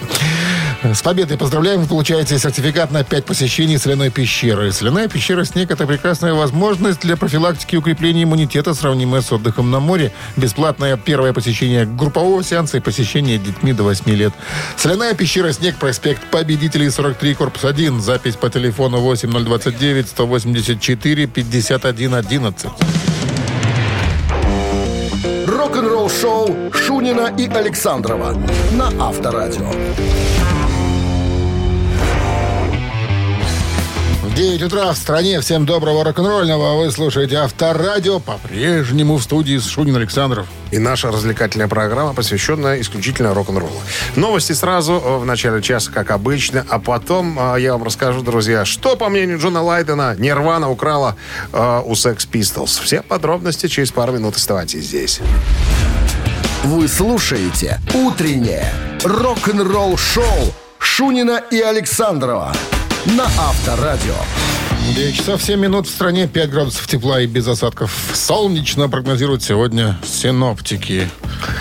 С 0.93 1.01
победой 1.01 1.37
поздравляем! 1.37 1.81
Вы 1.81 1.87
получаете 1.87 2.37
сертификат 2.39 2.91
на 2.91 3.03
5 3.03 3.25
посещений 3.25 3.77
соляной 3.77 4.09
пещеры. 4.09 4.71
Соляная 4.71 5.07
пещера 5.07 5.43
«Снег»— 5.43 5.71
это 5.71 5.85
прекрасная 5.85 6.33
возможность 6.33 7.01
для 7.01 7.17
профилактики 7.17 7.75
и 7.75 7.77
укрепления 7.77 8.23
иммунитета, 8.23 8.73
сравнимая 8.73 9.21
с 9.21 9.31
отдыхом 9.31 9.69
на 9.69 9.79
море. 9.79 10.13
Бесплатное 10.35 10.95
первое 10.95 11.33
посещение 11.33 11.85
группового 11.85 12.43
сеанса 12.43 12.77
и 12.77 12.79
посещение 12.79 13.37
детьми 13.37 13.73
до 13.73 13.83
8 13.83 14.09
лет. 14.11 14.33
Соляная 14.77 15.13
пещера 15.13 15.51
«Снег», 15.51 15.77
проспект 15.77 16.23
Победителей, 16.31 16.89
43, 16.89 17.33
корпус 17.33 17.65
1. 17.65 18.01
Запись 18.01 18.35
по 18.35 18.49
телефону 18.49 18.99
8029 18.99 20.07
184 20.07 21.27
51 21.27 22.13
11. 22.13 22.69
Рок-н-ролл 25.47 26.09
шоу 26.09 26.71
Шунина 26.71 27.33
и 27.37 27.47
Александрова 27.47 28.37
на 28.73 28.87
Авторадио. 28.99 29.71
9 34.37 34.61
утра 34.61 34.93
в 34.93 34.97
стране. 34.99 35.41
Всем 35.41 35.65
доброго 35.65 36.03
рок-н-ролльного. 36.03 36.77
Вы 36.77 36.91
слушаете 36.91 37.37
Авторадио. 37.37 38.19
По-прежнему 38.19 39.17
в 39.17 39.23
студии 39.23 39.57
с 39.57 39.65
Шунин 39.65 39.95
Александров. 39.95 40.45
И 40.69 40.77
наша 40.77 41.07
развлекательная 41.07 41.67
программа, 41.67 42.13
посвященная 42.13 42.79
исключительно 42.79 43.33
рок-н-роллу. 43.33 43.81
Новости 44.15 44.53
сразу 44.53 45.01
э, 45.03 45.17
в 45.17 45.25
начале 45.25 45.59
часа, 45.63 45.91
как 45.91 46.11
обычно. 46.11 46.63
А 46.69 46.77
потом 46.77 47.55
э, 47.55 47.61
я 47.61 47.71
вам 47.71 47.83
расскажу, 47.83 48.21
друзья, 48.21 48.63
что, 48.63 48.95
по 48.95 49.09
мнению 49.09 49.39
Джона 49.39 49.63
Лайдена, 49.63 50.15
Нирвана 50.19 50.69
украла 50.69 51.15
э, 51.51 51.81
у 51.83 51.93
Sex 51.93 52.29
Pistols. 52.31 52.79
Все 52.83 53.01
подробности 53.01 53.65
через 53.65 53.89
пару 53.89 54.13
минут. 54.13 54.35
Оставайтесь 54.35 54.83
здесь. 54.83 55.19
Вы 56.63 56.87
слушаете 56.87 57.79
«Утреннее 57.95 58.71
рок-н-ролл-шоу» 59.03 60.53
Шунина 60.77 61.41
и 61.49 61.59
Александрова 61.59 62.53
на 63.15 63.25
Авторадио. 63.25 64.15
9 64.95 65.15
часов 65.15 65.41
7 65.41 65.59
минут 65.59 65.87
в 65.87 65.89
стране, 65.89 66.27
5 66.27 66.49
градусов 66.49 66.87
тепла 66.87 67.19
и 67.19 67.27
без 67.27 67.47
осадков. 67.47 67.93
Солнечно 68.13 68.87
прогнозируют 68.87 69.43
сегодня 69.43 69.97
синоптики. 70.03 71.09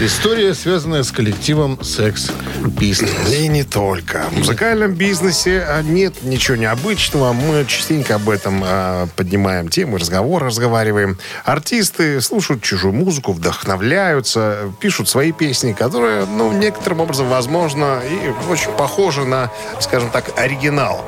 История, 0.01 0.55
связанная 0.55 1.03
с 1.03 1.11
коллективом 1.11 1.75
Sex 1.83 2.31
Pistols. 2.63 3.37
И 3.37 3.49
не 3.49 3.65
только. 3.65 4.27
В 4.31 4.39
музыкальном 4.39 4.95
бизнесе 4.95 5.65
а, 5.69 5.83
нет 5.83 6.23
ничего 6.23 6.57
необычного. 6.57 7.33
Мы 7.33 7.65
частенько 7.67 8.15
об 8.15 8.29
этом 8.31 8.63
а, 8.65 9.09
поднимаем 9.17 9.69
темы, 9.69 9.99
разговоры 9.99 10.47
разговариваем. 10.47 11.19
Артисты 11.45 12.21
слушают 12.21 12.63
чужую 12.63 12.95
музыку, 12.95 13.33
вдохновляются, 13.33 14.73
пишут 14.81 15.09
свои 15.09 15.33
песни, 15.33 15.73
которые, 15.73 16.27
ну, 16.27 16.53
некоторым 16.53 17.01
образом, 17.01 17.29
возможно, 17.29 18.01
и 18.05 18.51
очень 18.51 18.71
похожи 18.73 19.25
на, 19.25 19.51
скажем 19.81 20.11
так, 20.11 20.39
оригинал. 20.39 21.05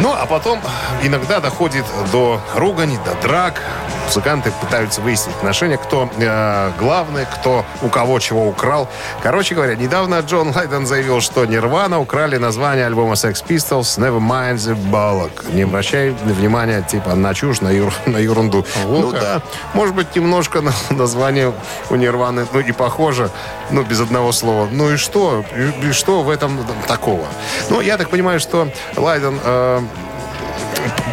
Ну, 0.00 0.14
а 0.16 0.26
потом 0.26 0.60
иногда 1.02 1.40
доходит 1.40 1.84
до 2.12 2.40
ругани, 2.54 2.98
до 3.04 3.14
драк. 3.26 3.62
Музыканты 4.08 4.50
пытаются 4.62 5.02
выяснить 5.02 5.36
отношения, 5.36 5.76
кто 5.76 6.08
э, 6.18 6.70
главный, 6.78 7.26
кто 7.26 7.66
у 7.82 7.88
кого 7.88 8.18
чего 8.20 8.48
украл. 8.48 8.88
Короче 9.22 9.54
говоря, 9.54 9.74
недавно 9.76 10.18
Джон 10.20 10.50
Лайден 10.56 10.86
заявил, 10.86 11.20
что 11.20 11.44
Нирвана 11.44 12.00
украли 12.00 12.38
название 12.38 12.86
альбома 12.86 13.12
Sex 13.14 13.44
Pistols 13.46 13.98
Never 13.98 14.18
Mind 14.18 14.54
the 14.54 14.74
Bollock. 14.90 15.54
Не 15.54 15.62
обращай 15.62 16.08
внимания, 16.08 16.80
типа, 16.80 17.14
на 17.16 17.34
чушь, 17.34 17.60
на, 17.60 17.68
юр- 17.68 17.92
на 18.06 18.16
ерунду. 18.16 18.64
ну 18.86 19.10
как. 19.10 19.20
да, 19.20 19.42
может 19.74 19.94
быть, 19.94 20.16
немножко 20.16 20.62
на 20.62 20.72
название 20.88 21.52
у 21.90 21.94
Нирваны, 21.94 22.46
ну, 22.50 22.60
и 22.60 22.72
похоже, 22.72 23.28
ну, 23.70 23.82
без 23.82 24.00
одного 24.00 24.32
слова. 24.32 24.68
Ну 24.72 24.90
и 24.90 24.96
что? 24.96 25.44
И, 25.54 25.88
и 25.88 25.92
что 25.92 26.22
в 26.22 26.30
этом 26.30 26.58
такого? 26.86 27.26
Ну, 27.68 27.82
я 27.82 27.98
так 27.98 28.08
понимаю, 28.08 28.40
что 28.40 28.68
Лайден... 28.96 29.38
э, 29.44 29.80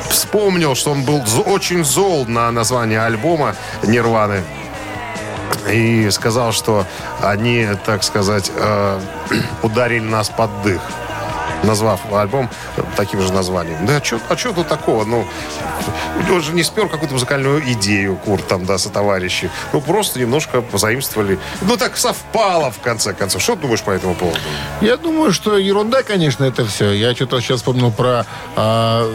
вспомнил, 0.10 0.76
что 0.76 0.92
он 0.92 1.04
был 1.04 1.24
очень 1.46 1.84
зол 1.84 2.26
на 2.26 2.52
название 2.52 3.02
альбома 3.02 3.56
Нирваны. 3.84 4.44
И 5.72 6.10
сказал, 6.12 6.52
что 6.52 6.86
они, 7.22 7.68
так 7.86 8.04
сказать, 8.04 8.52
э, 8.56 9.00
ударили 9.64 10.00
нас 10.04 10.30
под 10.30 10.50
дых 10.64 10.82
назвав 11.64 12.02
альбом 12.14 12.50
таким 12.96 13.22
же 13.22 13.32
названием. 13.34 13.86
Да 13.86 14.02
а 14.30 14.38
что 14.38 14.54
тут 14.54 14.68
такого? 14.68 15.06
Ну, 15.06 15.26
он 16.32 16.42
же 16.42 16.54
не 16.54 16.64
спер 16.64 16.88
какую-то 16.88 17.14
музыкальную 17.14 17.62
идею, 17.74 18.16
Курт, 18.16 18.48
там, 18.48 18.66
да, 18.66 18.78
со 18.78 18.90
товарищи. 18.90 19.50
Ну, 19.74 19.82
просто 19.82 20.20
немножко 20.20 20.62
позаимствовали. 20.62 21.40
Ну, 21.62 21.78
так 21.78 21.98
совпало, 21.98 22.72
в 22.72 22.80
конце 22.80 23.14
концов. 23.14 23.42
Что 23.42 23.56
ты 23.56 23.62
думаешь 23.64 23.82
по 23.82 23.92
этому 23.92 24.16
поводу? 24.16 24.40
Я 24.82 24.98
думаю, 24.98 25.32
что 25.32 25.58
ерунда, 25.58 26.04
конечно, 26.04 26.44
это 26.44 26.66
все. 26.66 26.92
Я 26.92 27.14
что-то 27.16 27.40
сейчас 27.42 27.58
вспомнил 27.58 27.92
про 27.92 28.26
а, 28.56 29.12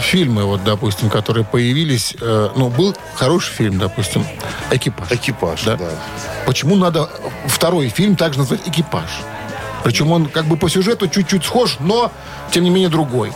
фильмы, 0.00 0.44
вот, 0.44 0.64
допустим, 0.64 1.10
которые 1.10 1.44
появились. 1.44 2.14
Э, 2.20 2.50
ну, 2.56 2.68
был 2.68 2.96
хороший 3.14 3.52
фильм, 3.52 3.78
допустим, 3.78 4.26
«Экипаж». 4.70 5.10
Экипаж, 5.10 5.62
Да? 5.64 5.76
да. 5.76 5.88
Почему 6.46 6.76
надо 6.76 7.08
второй 7.46 7.88
фильм 7.88 8.16
также 8.16 8.40
назвать 8.40 8.60
«Экипаж»? 8.66 9.10
Причем 9.86 10.10
он 10.10 10.26
как 10.26 10.46
бы 10.46 10.56
по 10.56 10.68
сюжету 10.68 11.06
чуть-чуть 11.06 11.44
схож, 11.44 11.76
но, 11.78 12.10
тем 12.50 12.64
не 12.64 12.70
менее, 12.70 12.88
другой. 12.88 13.32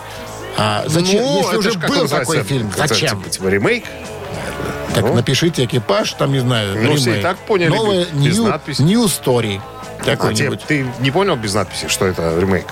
А 0.58 0.82
зачем? 0.88 1.22
Ну, 1.22 1.36
Если 1.36 1.48
это 1.50 1.58
уже 1.58 1.78
как 1.78 1.88
был 1.90 2.08
такой 2.08 2.42
фильм, 2.42 2.70
Это 2.76 2.88
зачем? 2.88 3.18
Типа, 3.20 3.30
типа 3.30 3.46
ремейк? 3.46 3.84
Так 4.94 5.04
Ну. 5.04 5.14
напишите 5.14 5.64
«Экипаж», 5.64 6.12
там, 6.14 6.32
не 6.32 6.40
знаю, 6.40 6.74
Ну, 6.76 6.96
все 6.96 7.02
и 7.02 7.06
ремейк. 7.10 7.22
так 7.22 7.38
поняли, 7.38 7.68
Новая 7.68 8.04
без 8.12 8.36
new, 8.38 8.48
надписи. 8.48 8.82
new 8.82 9.04
Story. 9.04 9.60
А 10.04 10.34
тебе- 10.34 10.50
ты 10.56 10.86
не 10.98 11.12
понял 11.12 11.36
без 11.36 11.54
надписи, 11.54 11.86
что 11.86 12.06
это 12.06 12.36
ремейк? 12.40 12.66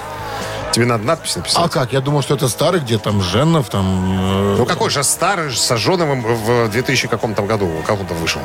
Тебе 0.73 0.87
надо 0.87 1.05
надпись 1.05 1.37
написать. 1.37 1.63
А 1.65 1.69
как? 1.69 1.93
Я 1.93 2.01
думал, 2.01 2.23
что 2.23 2.35
это 2.35 2.49
старый, 2.49 2.81
где 2.81 2.99
там 2.99 3.23
Женов, 3.23 3.71
там... 3.71 3.85
э, 3.85 4.57
Ну 4.59 4.67
какой 4.67 4.91
же 4.91 5.05
старый, 5.05 5.53
с 5.53 5.61
Саженовым 5.61 6.23
в 6.23 6.69
2000 6.71 7.07
каком-то 7.07 7.43
году, 7.43 7.71
каком-то 7.87 8.15
вышел. 8.15 8.41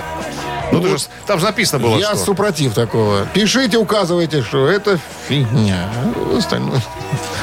Ну, 0.71 0.82
ты 0.82 0.97
же, 0.97 1.04
там 1.28 1.39
же 1.39 1.45
написано 1.45 1.84
было, 1.84 1.97
Я 1.97 2.15
что... 2.15 2.26
супротив 2.26 2.73
такого. 2.73 3.26
Пишите, 3.34 3.78
указывайте, 3.78 4.41
что 4.41 4.67
это 4.67 4.99
фигня. 5.28 5.89
Остальное. 6.36 6.82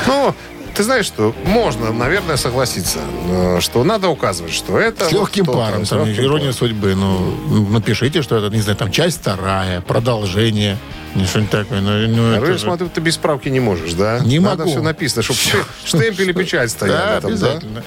Ну, 0.07 0.35
ты 0.81 0.85
знаешь, 0.85 1.05
что 1.05 1.35
можно, 1.45 1.93
наверное, 1.93 2.39
согласиться, 2.39 3.01
э, 3.29 3.59
что 3.61 3.85
надо 3.85 4.09
указывать, 4.09 4.55
что 4.55 4.79
это... 4.81 5.05
С 5.05 5.13
вот 5.13 5.21
легким 5.21 5.45
то-то, 5.45 5.59
паром. 5.59 5.85
Там, 5.85 6.07
легким 6.07 6.25
ирония 6.25 6.41
паром. 6.45 6.55
судьбы. 6.55 6.95
Ну, 6.95 7.69
напишите, 7.69 8.23
что 8.23 8.39
это, 8.39 8.49
не 8.49 8.63
знаю, 8.63 8.79
там 8.79 8.91
часть 8.91 9.21
вторая, 9.21 9.83
продолжение. 9.83 10.79
Не 11.15 11.27
что-нибудь 11.27 11.51
такое. 11.51 11.83
Ну, 11.83 12.09
ну, 12.09 12.33
А 12.33 12.39
это 12.39 12.59
смотрю, 12.59 12.89
ты 12.89 13.03
без 13.03 13.17
справки 13.17 13.51
не 13.51 13.61
можешь, 13.61 13.93
да? 13.93 14.21
Не 14.21 14.39
Надо 14.39 14.61
могу. 14.65 14.71
все 14.71 14.81
написано, 14.81 15.23
чтобы 15.23 15.39
штемпель 15.85 16.31
и 16.31 16.33
печать 16.33 16.71
Да, 16.71 16.77
стояли 16.77 17.21
да? 17.21 17.29
обязательно. 17.29 17.83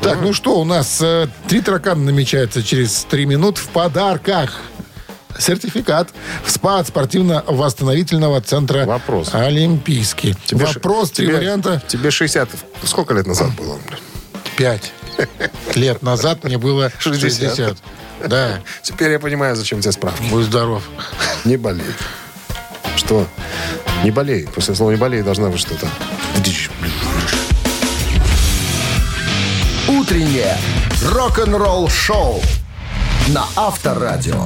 Так, 0.00 0.22
ну 0.22 0.32
что, 0.32 0.58
у 0.58 0.64
нас 0.64 0.98
э, 1.02 1.26
три 1.46 1.60
таракана 1.60 2.04
намечается 2.04 2.62
через 2.62 3.04
три 3.04 3.26
минут 3.26 3.58
в 3.58 3.68
подарках. 3.68 4.62
Сертификат 5.38 6.08
в 6.44 6.50
СПА 6.50 6.78
от 6.80 6.88
спортивно-восстановительного 6.88 8.40
центра 8.40 8.84
Вопрос. 8.84 9.30
Олимпийский. 9.32 10.34
Тебе 10.46 10.66
ш- 10.66 10.74
Вопрос, 10.74 11.10
три 11.12 11.26
тебе- 11.26 11.36
варианта. 11.36 11.82
Тебе 11.88 12.10
60... 12.10 12.48
Сколько 12.84 13.14
лет 13.14 13.26
назад 13.26 13.50
было? 13.54 13.78
Пять 14.56 14.92
лет 15.74 16.02
назад 16.02 16.44
мне 16.44 16.58
было 16.58 16.90
60. 16.98 17.30
60. 17.56 17.76
Да, 18.26 18.60
Теперь 18.82 19.12
я 19.12 19.18
понимаю, 19.18 19.56
зачем 19.56 19.80
тебе 19.80 19.92
справки. 19.92 20.22
будь 20.30 20.44
здоров. 20.44 20.82
Не 21.44 21.56
болей. 21.56 21.84
Что? 22.96 23.26
Не 24.04 24.10
болей. 24.10 24.46
После 24.54 24.74
слова 24.74 24.90
не 24.90 24.96
болей 24.96 25.22
должна 25.22 25.48
быть 25.48 25.60
что-то. 25.60 25.86
Утреннее 29.88 30.56
рок-н-ролл-шоу 31.04 32.42
на 33.34 33.44
Авторадио. 33.56 34.36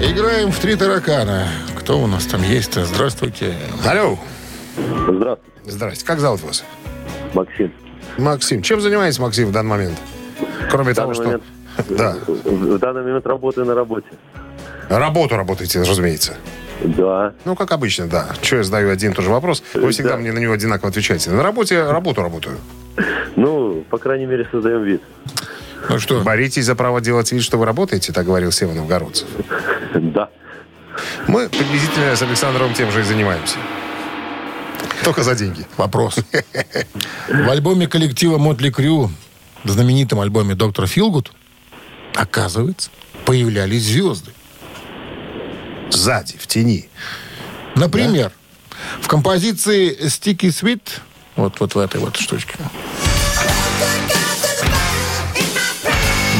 Играем 0.00 0.50
в 0.50 0.58
три 0.58 0.76
таракана. 0.76 1.48
Кто 1.76 1.98
у 2.00 2.06
нас 2.06 2.24
там 2.26 2.42
есть-то? 2.42 2.84
Здравствуйте. 2.84 3.54
Алло. 3.86 4.18
Здравствуйте, 4.76 5.52
Здрасте. 5.64 6.04
Как 6.04 6.18
зовут 6.20 6.42
вас? 6.42 6.64
Максим. 7.34 7.72
Максим. 8.18 8.62
Чем 8.62 8.80
занимаетесь, 8.80 9.18
Максим, 9.18 9.48
в 9.48 9.52
данный 9.52 9.70
момент? 9.70 9.98
Кроме 10.70 10.94
того, 10.94 11.14
что... 11.14 11.24
момент- 11.24 11.42
Да. 11.88 12.16
В 12.26 12.78
данный 12.78 13.02
момент 13.02 13.26
работаю 13.26 13.66
на 13.66 13.74
работе. 13.74 14.08
Работу 14.88 15.36
работаете, 15.36 15.80
разумеется. 15.80 16.34
Да. 16.82 17.32
Ну, 17.44 17.54
как 17.54 17.70
обычно, 17.72 18.06
да. 18.06 18.26
Че 18.42 18.56
я 18.58 18.62
задаю 18.64 18.90
один 18.90 19.12
и 19.12 19.14
тот 19.14 19.24
же 19.24 19.30
вопрос, 19.30 19.62
вы 19.74 19.90
всегда 19.92 20.10
Да. 20.10 20.16
мне 20.16 20.32
на 20.32 20.38
него 20.38 20.52
одинаково 20.52 20.88
отвечаете. 20.90 21.30
На 21.30 21.42
работе 21.42 21.84
работу 21.84 22.22
работаю. 22.22 22.58
Ну, 23.36 23.84
по 23.88 23.98
крайней 23.98 24.26
мере, 24.26 24.46
создаем 24.50 24.82
вид. 24.82 25.02
Ну 25.88 25.98
что, 25.98 26.20
Боритесь 26.20 26.64
за 26.64 26.74
право 26.74 27.00
делать 27.00 27.32
вид, 27.32 27.42
что 27.42 27.58
вы 27.58 27.66
работаете, 27.66 28.12
так 28.12 28.26
говорил 28.26 28.52
Сева 28.52 28.72
Новгородцев. 28.72 29.28
Да. 29.94 30.30
Мы 31.26 31.48
приблизительно 31.48 32.14
с 32.14 32.22
Александром 32.22 32.74
тем 32.74 32.90
же 32.92 33.00
и 33.00 33.02
занимаемся. 33.02 33.56
Только 35.04 35.22
за 35.22 35.34
деньги. 35.34 35.66
вопрос. 35.76 36.16
В 37.28 37.50
альбоме 37.50 37.86
коллектива 37.86 38.38
Мотли 38.38 38.70
Крю, 38.70 39.10
в 39.64 39.70
знаменитом 39.70 40.20
альбоме 40.20 40.54
Доктор 40.54 40.86
Филгуд, 40.86 41.32
оказывается, 42.14 42.90
появлялись 43.24 43.84
звезды. 43.84 44.30
Сзади, 45.90 46.36
в 46.38 46.46
тени. 46.46 46.88
Например, 47.74 48.32
в 49.00 49.08
композиции 49.08 49.96
Sticky 50.06 50.48
Sweet, 50.48 50.82
вот, 51.36 51.60
вот 51.60 51.74
в 51.74 51.78
этой 51.78 52.00
вот 52.00 52.16
штучке, 52.16 52.54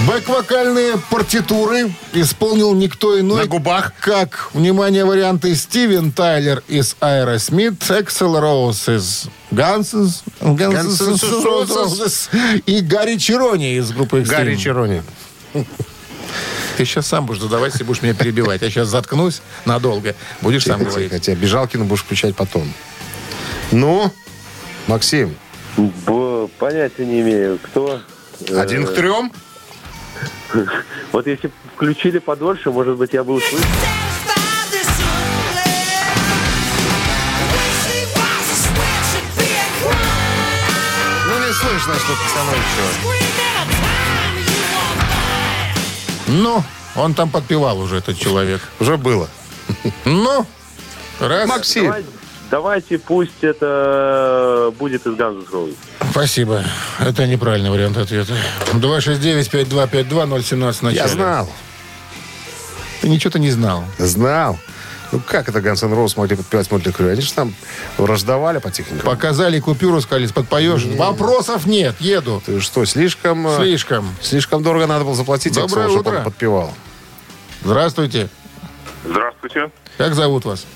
Бэк-вокальные 0.06 0.98
партитуры 1.10 1.92
исполнил 2.12 2.74
никто 2.74 3.20
иной, 3.20 3.42
На 3.42 3.46
губах. 3.46 3.92
как, 4.00 4.50
внимание, 4.52 5.04
варианты 5.04 5.54
Стивен 5.54 6.10
Тайлер 6.10 6.64
из 6.66 6.96
Aerosmith, 7.00 8.00
Эксел 8.00 8.40
Роуз 8.40 8.88
из 8.88 9.26
Roses 9.52 10.22
и 12.66 12.80
Гарри 12.80 13.16
Чирони 13.16 13.76
из 13.76 13.92
группы 13.92 14.20
Extreme. 14.22 14.26
Гарри 14.30 14.56
Чирони. 14.56 15.02
Ты 16.76 16.84
сейчас 16.84 17.06
сам 17.06 17.26
будешь 17.26 17.40
задавать, 17.40 17.72
если 17.72 17.84
будешь 17.84 18.02
меня 18.02 18.14
перебивать. 18.14 18.62
Я 18.62 18.70
сейчас 18.70 18.88
заткнусь 18.88 19.40
надолго. 19.66 20.16
Будешь 20.40 20.64
сам 20.64 20.82
говорить. 20.82 21.12
Хотя 21.12 21.34
Бежалкину 21.36 21.84
будешь 21.84 22.02
включать 22.02 22.34
потом. 22.34 22.72
Ну, 23.70 24.10
Максим, 24.88 25.36
понятия 26.58 27.06
не 27.06 27.20
имею, 27.20 27.58
кто. 27.62 28.00
Э, 28.48 28.60
один 28.60 28.86
к 28.86 28.94
трем? 28.94 29.30
Вот 31.12 31.26
если 31.26 31.50
включили 31.74 32.18
подольше, 32.18 32.70
может 32.70 32.96
быть, 32.96 33.12
я 33.12 33.24
бы 33.24 33.34
услышал. 33.34 33.58
Ну, 41.26 41.38
не 41.46 41.52
слышно, 41.52 41.94
что 41.94 42.12
пацаны 42.14 42.50
еще. 42.56 43.12
Ну, 46.28 46.62
он 46.96 47.14
там 47.14 47.30
подпевал 47.30 47.80
уже, 47.80 47.96
этот 47.96 48.18
человек. 48.18 48.60
Уже 48.80 48.96
было. 48.96 49.28
Ну, 50.04 50.46
раз. 51.20 51.48
Максим. 51.48 51.84
Давай- 51.84 52.04
давайте 52.52 52.98
пусть 52.98 53.42
это 53.42 54.72
будет 54.78 55.06
из 55.06 55.14
Guns 55.14 55.40
N' 55.40 55.46
Roses. 55.50 55.76
Спасибо. 56.10 56.62
Это 57.00 57.26
неправильный 57.26 57.70
вариант 57.70 57.96
ответа. 57.96 58.34
269-5252-017 58.74 60.72
в 60.72 60.82
начале. 60.82 60.94
Я 60.96 61.08
знал. 61.08 61.48
Ты 63.00 63.08
ничего-то 63.08 63.38
не 63.40 63.50
знал. 63.50 63.82
Знал. 63.98 64.58
Ну, 65.10 65.20
как 65.26 65.48
это 65.48 65.58
Guns 65.60 65.82
N' 65.84 65.92
Roses 65.94 66.12
могли 66.16 66.36
подпевать 66.36 66.70
Мотли 66.70 66.90
Крю? 66.92 67.10
Они 67.10 67.20
же 67.22 67.32
там 67.32 67.54
раздавали 67.98 68.58
потихоньку. 68.58 69.04
Показали 69.04 69.58
купюру, 69.58 70.00
сказали, 70.02 70.26
подпоешь. 70.26 70.84
Вопросов 70.84 71.66
нет, 71.66 71.96
еду. 72.00 72.42
Ты 72.44 72.60
что, 72.60 72.84
слишком... 72.84 73.46
э, 73.46 73.56
Слишком. 73.56 74.14
Слишком 74.20 74.62
дорого 74.62 74.86
надо 74.86 75.04
было 75.04 75.14
заплатить, 75.14 75.54
Доброе 75.54 75.88
чтобы 75.88 76.00
утро. 76.00 76.18
он 76.18 76.24
подпевал. 76.24 76.72
Здравствуйте. 77.64 78.28
Здравствуйте. 79.04 79.70
Как 79.98 80.14
зовут 80.14 80.44
вас? 80.44 80.66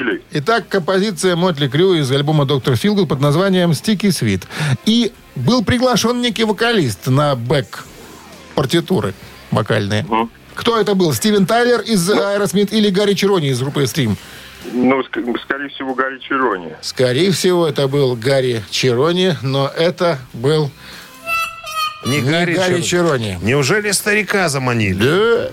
Василий. 0.00 0.22
Итак, 0.32 0.68
композиция 0.68 1.36
Мотли 1.36 1.68
Крю 1.68 1.94
из 1.94 2.10
альбома 2.10 2.44
«Доктор 2.46 2.76
Филгл» 2.76 3.06
под 3.06 3.20
названием 3.20 3.70
«Sticky 3.72 4.08
Sweet». 4.08 4.44
И 4.86 5.12
был 5.36 5.64
приглашен 5.64 6.20
некий 6.20 6.44
вокалист 6.44 7.06
на 7.06 7.34
бэк 7.34 7.84
партитуры 8.54 9.14
вокальные. 9.50 10.06
Кто 10.54 10.78
это 10.78 10.94
был? 10.94 11.12
Стивен 11.14 11.46
Тайлер 11.46 11.80
из 11.80 12.08
Aerosmith 12.10 12.70
или 12.70 12.90
Гарри 12.90 13.14
Чирони 13.14 13.48
из 13.48 13.60
группы 13.60 13.82
Stream? 13.84 14.16
Ну, 14.72 15.00
ск- 15.00 15.40
скорее 15.42 15.68
всего, 15.70 15.94
Гарри 15.94 16.18
Чирони. 16.18 16.74
Скорее 16.82 17.30
всего, 17.30 17.66
это 17.66 17.88
был 17.88 18.14
Гарри 18.14 18.62
Чирони, 18.70 19.36
но 19.42 19.68
это 19.74 20.18
был 20.34 20.70
Не 22.04 22.20
не 22.20 22.30
Гарри, 22.30 22.54
Гарри, 22.54 22.80
Чирони. 22.82 23.24
Чирони. 23.24 23.38
Неужели 23.42 23.90
старика 23.92 24.48
заманили? 24.50 25.02
Да. 25.02 25.50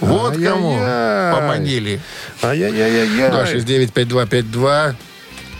Вот 0.00 0.34
кому 0.34 0.72
Ай-яй-яй. 0.78 1.34
поманили. 1.34 2.00
Ай-яй-яй-яй. 2.42 3.30
269-5252. 3.30 4.94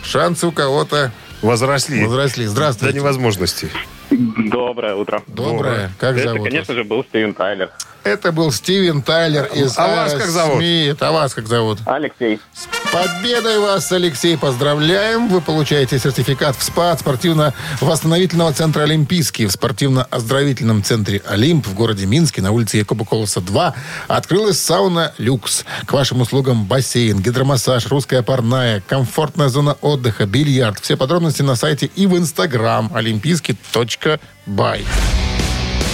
Шансы 0.03 0.47
у 0.47 0.51
кого-то 0.51 1.11
Возросли. 1.41 2.03
возросли. 2.05 2.45
До 2.45 2.51
Здравствуйте. 2.51 2.95
невозможности. 2.97 3.69
Доброе 4.09 4.95
утро. 4.95 5.21
Доброе. 5.27 5.91
Как 5.99 6.15
Это, 6.17 6.29
зовут 6.29 6.43
конечно 6.47 6.73
вас? 6.73 6.83
же, 6.83 6.83
был 6.83 7.03
Стивен 7.03 7.33
Тайлер. 7.33 7.69
Это 8.07 8.31
был 8.31 8.53
Стивен 8.53 9.01
Тайлер 9.01 9.47
из 9.53 9.77
А 9.77 9.85
вас 9.85 10.13
как 10.13 10.27
зовут? 10.27 10.63
Aerosmith. 10.63 10.97
А 11.01 11.11
вас 11.11 11.33
как 11.33 11.45
зовут? 11.47 11.79
Алексей. 11.85 12.39
С 12.53 12.65
победой 12.93 13.59
вас, 13.59 13.91
Алексей, 13.91 14.37
поздравляем. 14.37 15.27
Вы 15.27 15.41
получаете 15.41 15.99
сертификат 15.99 16.55
в 16.55 16.63
СПА 16.63 16.93
от 16.93 17.01
спортивно-восстановительного 17.01 18.53
центра 18.53 18.83
«Олимпийский» 18.83 19.45
в 19.45 19.51
спортивно-оздоровительном 19.51 20.83
центре 20.83 21.21
«Олимп» 21.27 21.67
в 21.67 21.73
городе 21.73 22.05
Минске 22.05 22.41
на 22.41 22.51
улице 22.51 22.77
Якоба 22.77 23.03
Колоса 23.03 23.41
2 23.41 23.75
открылась 24.07 24.61
сауна 24.61 25.13
«Люкс». 25.17 25.65
К 25.85 25.91
вашим 25.91 26.21
услугам 26.21 26.63
бассейн, 26.63 27.19
гидромассаж, 27.19 27.87
русская 27.87 28.21
парная, 28.21 28.81
комфортная 28.87 29.49
зона 29.49 29.75
отдыха, 29.81 30.25
бильярд. 30.25 30.79
Все 30.79 30.95
подробности 30.95 31.41
на 31.41 31.57
сайте 31.57 31.87
и 31.93 32.07
в 32.07 32.17
инстаграм 32.17 32.89
олимпийский.бай. 32.93 34.85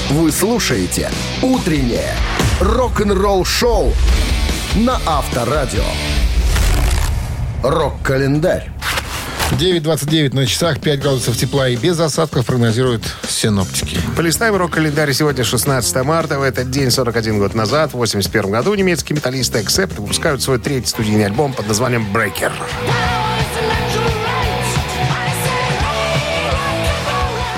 Вы 0.09 0.31
слушаете 0.31 1.09
«Утреннее 1.41 2.13
рок-н-ролл-шоу» 2.59 3.93
на 4.75 4.99
Авторадио. 5.05 5.83
Рок-календарь. 7.63 8.69
9.29 9.51 10.35
на 10.35 10.45
часах, 10.45 10.79
5 10.79 10.99
градусов 10.99 11.37
тепла 11.37 11.69
и 11.69 11.75
без 11.75 11.99
осадков 11.99 12.45
прогнозируют 12.45 13.03
синоптики. 13.27 13.97
Полистаем 14.17 14.55
рок-календарь. 14.55 15.13
Сегодня 15.13 15.43
16 15.43 16.03
марта. 16.03 16.39
В 16.39 16.43
этот 16.43 16.69
день, 16.69 16.91
41 16.91 17.39
год 17.39 17.53
назад, 17.53 17.91
в 17.91 17.97
81 17.97 18.51
году, 18.51 18.73
немецкие 18.73 19.15
металлисты 19.15 19.59
Accept 19.59 19.99
выпускают 20.01 20.41
свой 20.41 20.59
третий 20.59 20.87
студийный 20.87 21.25
альбом 21.25 21.53
под 21.53 21.67
названием 21.67 22.05
«Breaker». 22.13 22.51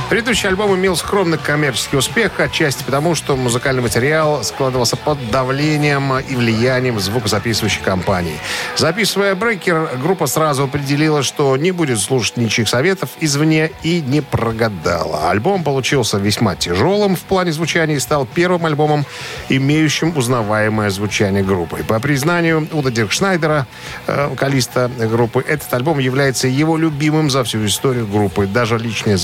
Предыдущий 0.10 0.48
альбом 0.48 0.76
имел 0.76 0.96
скромный 0.96 1.40
коммерческий 1.40 1.98
успех, 1.98 2.40
отчасти 2.40 2.84
потому, 2.84 3.16
что 3.16 3.36
музыкальный 3.36 3.82
материал 3.82 4.44
складывался 4.44 4.98
под 4.98 5.32
давлением 5.32 6.20
и 6.20 6.36
влиянием 6.36 7.00
звукозаписывающей 7.00 7.82
компании. 7.82 8.38
Записывая 8.78 9.34
«Брейкер», 9.34 9.98
группа 10.00 10.28
сразу 10.28 10.66
определила, 10.66 11.24
что 11.24 11.58
не 11.58 11.72
будет 11.72 12.00
слушать 12.00 12.38
ничьих 12.38 12.70
советов 12.70 13.10
извне 13.20 13.72
и 13.82 14.00
не 14.00 14.22
прогадала. 14.22 15.32
Альбом 15.32 15.64
получился 15.64 16.20
весьма 16.20 16.56
тяжелым 16.56 17.16
в 17.16 17.22
плане 17.22 17.52
звучания 17.52 17.96
и 17.96 18.00
стал 18.00 18.28
первым 18.28 18.68
альбомом, 18.68 19.06
имеющим 19.50 20.16
узнаваемое 20.16 20.92
звучание 20.92 21.44
группы. 21.44 21.84
По 21.84 22.00
признанию 22.00 22.68
Уда 22.74 22.92
Диркшнайдера, 22.92 23.66
э, 24.06 24.28
вокалиста 24.28 24.92
группы, 25.00 25.44
этот 25.48 25.74
альбом 25.74 25.98
является 25.98 26.48
его 26.48 26.78
любимым 26.78 27.32
за 27.32 27.44
всю 27.44 27.66
историю 27.66 28.06
группы. 28.06 28.46
Даже 28.46 28.78
личная 28.78 29.18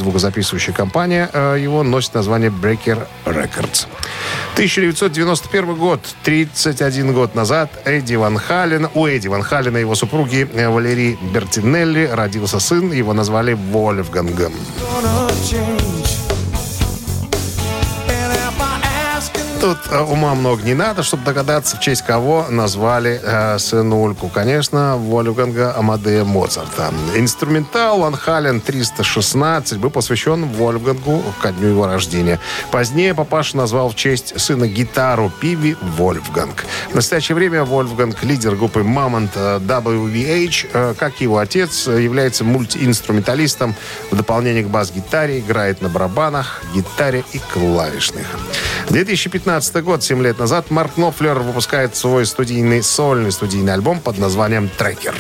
звукозаписывающая 0.72 0.74
компания 0.74 1.30
э, 1.34 1.58
его 1.60 1.84
носит 1.84 2.14
название 2.14 2.50
Breaker 2.50 3.08
Records. 3.26 3.88
1991 4.54 5.76
год, 5.76 6.00
31 6.24 7.14
год 7.14 7.36
назад, 7.36 7.70
Эдди 7.86 8.16
Ван 8.16 8.38
Хален, 8.38 8.88
у 8.94 9.08
Эдди 9.08 9.28
Ван 9.28 9.44
Халена 9.44 9.78
и 9.78 9.82
его 9.82 9.96
супруги 9.96 10.48
э, 10.54 10.70
Валерии 10.70 11.18
Бертинелли 11.34 12.10
родился 12.12 12.60
сын, 12.60 12.92
его 12.92 13.14
назвали 13.14 13.54
Вольфгангом. 13.54 14.54
Тут 19.62 19.78
э, 19.92 20.00
ума 20.00 20.34
много 20.34 20.64
не 20.64 20.74
надо, 20.74 21.04
чтобы 21.04 21.24
догадаться, 21.24 21.78
в 21.78 21.82
честь 21.82 22.02
кого 22.02 22.48
назвали 22.50 23.22
э, 23.22 23.60
сынульку. 23.60 24.28
Конечно, 24.28 24.98
Вольфганга 24.98 25.76
Амадея 25.78 26.24
Моцарта. 26.24 26.92
Инструментал 27.16 28.00
Ван 28.00 28.16
Хален 28.16 28.60
316 28.60 29.78
был 29.78 29.92
посвящен 29.92 30.46
Вольфгангу 30.46 31.22
ко 31.44 31.52
дню 31.52 31.68
его 31.68 31.86
рождения. 31.86 32.40
Позднее 32.72 33.14
папаша 33.14 33.56
назвал 33.56 33.90
в 33.90 33.96
честь 33.96 34.40
сына 34.42 34.68
гитару 34.68 35.32
Пиви 35.40 35.78
Вольфганг. 35.80 36.66
В 36.90 36.96
настоящее 36.96 37.36
время 37.36 37.64
Вольфганг, 37.64 38.24
лидер 38.24 38.56
группы 38.56 38.82
Мамонт 38.82 39.34
э, 39.36 39.60
WVH, 39.60 40.70
э, 40.74 40.94
как 40.98 41.22
и 41.22 41.26
его 41.26 41.38
отец, 41.38 41.86
является 41.86 42.44
мультиинструменталистом. 42.44 43.76
В 44.10 44.16
дополнение 44.16 44.64
к 44.64 44.70
бас-гитаре 44.70 45.38
играет 45.38 45.82
на 45.82 45.90
барабанах, 45.90 46.64
гитаре 46.74 47.24
и 47.34 47.38
клавишных. 47.54 48.26
2015 48.90 49.51
год, 49.84 50.04
7 50.04 50.22
лет 50.22 50.40
назад, 50.40 50.72
Марк 50.72 50.92
Knopfler 50.98 51.40
выпускает 51.40 51.96
свой 51.96 52.26
студийный, 52.26 52.82
сольный 52.82 53.32
студийный 53.32 53.74
альбом 53.74 54.00
под 54.00 54.18
названием 54.18 54.70
«Трекер». 54.78 55.16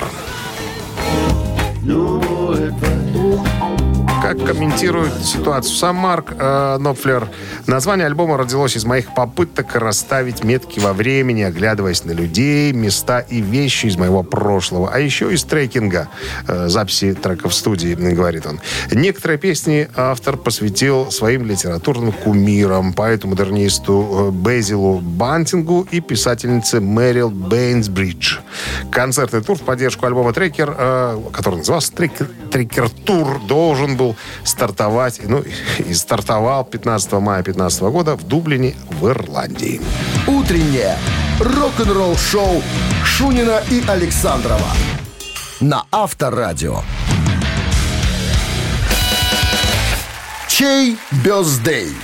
Как 4.32 4.46
комментирует 4.46 5.12
ситуацию 5.26 5.76
сам 5.76 5.98
Марк 5.98 6.34
э, 6.40 6.78
Нопфлер, 6.80 7.28
название 7.68 8.06
альбома 8.06 8.38
родилось 8.38 8.78
из 8.78 8.86
моих 8.86 9.14
попыток 9.14 9.76
расставить 9.76 10.42
метки 10.42 10.80
во 10.80 10.94
времени, 10.94 11.42
оглядываясь 11.42 12.06
на 12.06 12.12
людей, 12.12 12.72
места 12.72 13.20
и 13.20 13.42
вещи 13.42 13.88
из 13.88 13.98
моего 13.98 14.24
прошлого, 14.24 14.90
а 14.90 15.00
еще 15.00 15.34
из 15.34 15.44
трекинга, 15.44 16.08
э, 16.48 16.70
записи 16.70 17.14
треков 17.14 17.52
в 17.52 17.56
студии, 17.56 17.94
говорит 17.94 18.46
он. 18.46 18.62
Некоторые 18.90 19.38
песни 19.38 19.90
автор 19.98 20.38
посвятил 20.38 21.12
своим 21.12 21.46
литературным 21.46 22.14
кумирам, 22.14 22.94
поэту-модернисту 22.94 24.30
э, 24.30 24.32
Безилу 24.32 25.00
Бантингу 25.02 25.86
и 25.92 26.00
писательнице 26.00 26.80
Мэрил 26.80 27.32
Бейнсбридж. 27.32 28.38
Концертный 28.92 29.42
тур 29.42 29.58
в 29.58 29.64
поддержку 29.64 30.06
альбома 30.06 30.32
«Трекер», 30.32 30.74
э, 30.78 31.20
который 31.34 31.58
назывался 31.58 31.92
«Трекер, 31.92 32.30
Трекер 32.50 32.90
Тур», 32.90 33.42
должен 33.46 33.98
был 33.98 34.16
стартовать, 34.44 35.22
ну, 35.24 35.44
и 35.80 35.94
стартовал 35.94 36.66
15 36.66 37.14
мая 37.14 37.44
2015 37.44 37.82
года 37.84 38.16
в 38.16 38.24
Дублине 38.24 38.76
в 39.00 39.08
Ирландии. 39.10 39.82
Утреннее 40.28 40.98
рок-н-ролл-шоу 41.40 42.62
Шунина 43.04 43.62
и 43.70 43.84
Александрова 43.88 44.68
на 45.60 45.86
Авторадио. 45.92 46.82
Чей 50.48 50.98
бездей? 51.24 51.96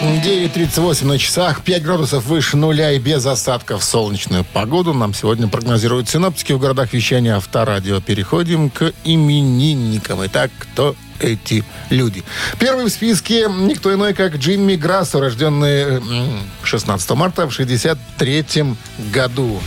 9.38 0.00 1.04
на 1.06 1.18
часах, 1.18 1.62
5 1.62 1.82
градусов 1.82 2.24
выше 2.26 2.56
нуля 2.56 2.92
и 2.92 2.98
без 2.98 3.26
осадков 3.26 3.82
солнечную 3.82 4.44
погоду 4.44 4.94
нам 4.94 5.12
сегодня 5.12 5.48
прогнозируют 5.48 6.08
синоптики 6.08 6.52
в 6.52 6.58
городах 6.58 6.92
вещания 6.92 7.36
Авторадио. 7.36 8.00
Переходим 8.00 8.70
к 8.70 8.92
именинникам. 9.04 10.24
Итак, 10.26 10.50
кто 10.58 10.94
эти 11.18 11.64
люди? 11.90 12.22
Первый 12.58 12.84
в 12.84 12.90
списке 12.90 13.46
никто 13.48 13.92
иной, 13.92 14.14
как 14.14 14.36
Джимми 14.36 14.76
Грассо, 14.76 15.20
рожденный 15.20 15.98
м, 15.98 16.40
16 16.62 17.10
марта 17.10 17.46
в 17.46 17.52
63 17.52 18.76
году. 19.12 19.60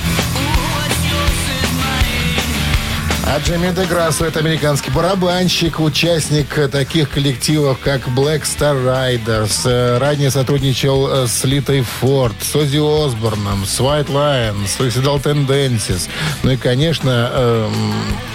А 3.34 3.40
Джимми 3.40 3.72
Деграссо– 3.74 4.26
это 4.28 4.40
американский 4.40 4.92
барабанщик, 4.92 5.80
участник 5.80 6.70
таких 6.70 7.10
коллективов, 7.12 7.80
как 7.80 8.06
Black 8.10 8.42
Star 8.42 8.76
Riders. 8.84 10.00
Ранее 10.00 10.30
сотрудничал 10.30 11.08
э, 11.08 11.28
с 11.28 11.46
Литой 11.46 11.82
Форд, 11.82 12.36
с 12.42 12.54
Оззи 12.54 13.06
Осборном, 13.06 13.66
с 13.66 13.80
White 13.80 14.10
Lion, 14.10 14.68
с 14.68 14.78
Suicidal 14.78 15.24
Tendencies. 15.24 16.10
Ну 16.44 16.52
и, 16.52 16.58
конечно, 16.58 17.32
эм, 17.34 17.72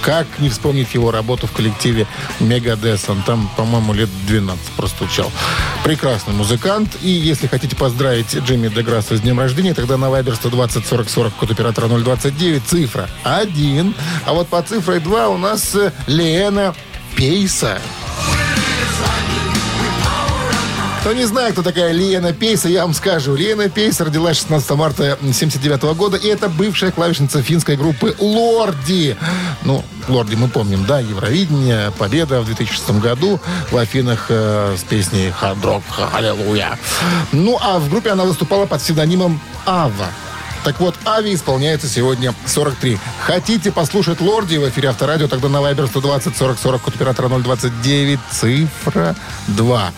как 0.00 0.26
не 0.38 0.48
вспомнить 0.48 0.94
его 0.94 1.10
работу 1.10 1.46
в 1.46 1.52
коллективе 1.52 2.06
Megadeth. 2.40 3.10
Он 3.10 3.22
там, 3.22 3.50
по-моему, 3.54 3.92
лет 3.92 4.08
12 4.26 4.58
простучал. 4.78 5.30
Прекрасный 5.84 6.32
музыкант. 6.32 6.96
И 7.02 7.10
если 7.10 7.48
хотите 7.48 7.76
поздравить 7.76 8.34
Джимми 8.34 8.68
Деграссо 8.68 9.14
с 9.14 9.20
днем 9.20 9.40
рождения, 9.40 9.74
тогда 9.74 9.98
на 9.98 10.06
Viber 10.06 10.34
120 10.34 10.86
40 10.86 11.10
40 11.10 11.34
код 11.34 11.50
оператора 11.50 11.88
029 11.88 12.64
цифра 12.64 13.10
1. 13.24 13.94
А 14.24 14.32
вот 14.32 14.48
по 14.48 14.62
цифре 14.62 14.85
2 14.86 15.28
у 15.28 15.38
нас 15.38 15.74
э, 15.74 15.92
Лена 16.06 16.74
Пейса. 17.16 17.78
Кто 21.00 21.12
не 21.12 21.24
знает, 21.24 21.52
кто 21.52 21.62
такая 21.62 21.92
Лена 21.92 22.32
Пейса, 22.32 22.68
я 22.68 22.82
вам 22.82 22.92
скажу. 22.92 23.36
Лена 23.36 23.68
Пейса 23.68 24.04
родилась 24.04 24.38
16 24.38 24.70
марта 24.70 25.12
1979 25.12 25.96
года, 25.96 26.16
и 26.16 26.26
это 26.26 26.48
бывшая 26.48 26.90
клавишница 26.90 27.42
финской 27.42 27.76
группы 27.76 28.16
Лорди. 28.18 29.16
Ну, 29.62 29.84
Лорди 30.08 30.34
мы 30.34 30.48
помним, 30.48 30.84
да, 30.84 30.98
Евровидение, 30.98 31.92
победа 31.92 32.40
в 32.40 32.46
2006 32.46 32.90
году 32.98 33.40
в 33.70 33.76
Афинах 33.76 34.26
э, 34.30 34.74
с 34.76 34.82
песней 34.82 35.32
«Hard 35.40 35.62
Rock, 35.62 35.82
Аллилуйя». 36.12 36.76
Ну, 37.30 37.56
а 37.62 37.78
в 37.78 37.88
группе 37.88 38.10
она 38.10 38.24
выступала 38.24 38.66
под 38.66 38.80
псевдонимом 38.80 39.40
Ава. 39.64 40.08
Так 40.66 40.80
вот, 40.80 40.96
Ави 41.04 41.32
исполняется 41.32 41.86
сегодня 41.86 42.34
43. 42.44 42.98
Хотите 43.20 43.70
послушать 43.70 44.20
Лорди 44.20 44.56
в 44.56 44.68
эфире 44.68 44.88
Авторадио, 44.88 45.28
тогда 45.28 45.48
на 45.48 45.58
Viber 45.58 45.86
120 45.86 46.36
40 46.36 46.58
40 46.58 46.82
код 46.82 46.94
оператора 46.96 47.28
029, 47.28 48.18
цифра 48.32 49.14
2. 49.46 49.92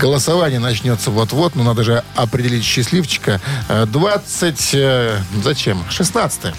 Голосование 0.00 0.58
начнется 0.58 1.12
вот-вот, 1.12 1.54
но 1.54 1.62
надо 1.62 1.84
же 1.84 2.02
определить 2.16 2.64
счастливчика. 2.64 3.40
Э, 3.68 3.86
20... 3.86 4.70
э, 4.74 5.18
Зачем? 5.44 5.84
16 5.88 6.54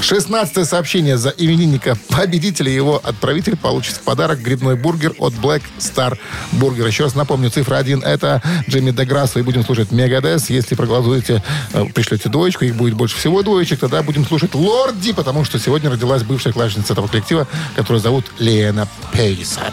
16 0.00 0.68
сообщение 0.68 1.16
за 1.16 1.30
именинника 1.30 1.96
победителя. 2.08 2.70
Его 2.70 3.00
отправитель 3.02 3.56
получит 3.56 3.94
в 3.94 4.00
подарок 4.00 4.40
грибной 4.40 4.76
бургер 4.76 5.14
от 5.18 5.32
Black 5.34 5.62
Star 5.78 6.18
Burger. 6.52 6.86
Еще 6.86 7.04
раз 7.04 7.14
напомню, 7.14 7.50
цифра 7.50 7.76
1 7.76 8.02
это 8.02 8.42
Джимми 8.68 8.90
Деграссо 8.90 9.40
и 9.40 9.42
будем 9.42 9.64
слушать 9.64 9.92
Мегадес. 9.92 10.50
Если 10.50 10.74
проголосуете, 10.74 11.42
э, 11.72 11.84
пришлете 11.94 12.28
двоечку, 12.28 12.64
их 12.64 12.76
будет 12.76 12.94
больше 12.94 13.16
всего 13.16 13.42
двоечек, 13.42 13.80
тогда 13.80 14.02
будем 14.02 14.26
слушать 14.26 14.54
Лорди, 14.54 15.12
потому 15.12 15.44
что 15.44 15.58
сегодня 15.58 15.90
родилась 15.90 16.22
бывшая 16.22 16.52
клавишница 16.52 16.92
этого 16.92 17.08
коллектива, 17.08 17.46
которую 17.74 18.00
зовут 18.00 18.26
Лена 18.38 18.88
Пейсер. 19.12 19.72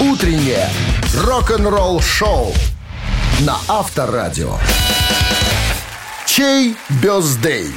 Утреннее 0.00 0.68
рок-н-ролл-шоу 1.14 2.54
на 3.40 3.56
Авторадио. 3.68 4.56
Чей 6.36 6.76
бездей? 7.02 7.72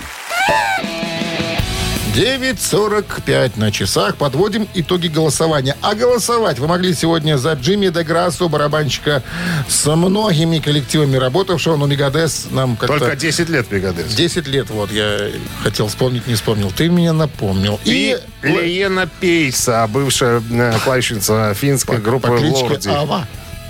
9.45 2.16 3.54
на 3.56 3.72
часах. 3.72 4.16
Подводим 4.18 4.68
итоги 4.76 5.08
голосования. 5.08 5.76
А 5.82 5.96
голосовать 5.96 6.60
вы 6.60 6.68
могли 6.68 6.94
сегодня 6.94 7.38
за 7.40 7.54
Джимми 7.54 7.88
Деграссо, 7.88 8.48
барабанщика 8.50 9.24
с 9.68 9.88
многими 9.96 10.60
коллективами 10.60 11.18
работавшего, 11.18 11.78
но 11.78 11.88
Мегадес 11.88 12.46
нам 12.52 12.78
как-то... 12.78 13.00
Только 13.00 13.16
10 13.16 13.50
лет 13.50 13.72
Мегадес. 13.72 14.14
10 14.14 14.46
лет, 14.48 14.70
вот, 14.70 14.92
я 14.92 15.32
хотел 15.64 15.88
вспомнить, 15.88 16.28
не 16.28 16.36
вспомнил. 16.36 16.70
Ты 16.70 16.90
меня 16.90 17.14
напомнил. 17.14 17.80
И 17.86 18.20
Лена 18.44 19.10
Пейса, 19.20 19.90
бывшая 19.92 20.44
э, 20.52 20.78
клавишница 20.84 21.56
финской 21.56 21.98
по, 21.98 22.04
группы 22.04 22.28
по 22.28 22.38
кличке 22.38 22.64
Лорди. 22.66 22.90
Ава. 22.90 23.28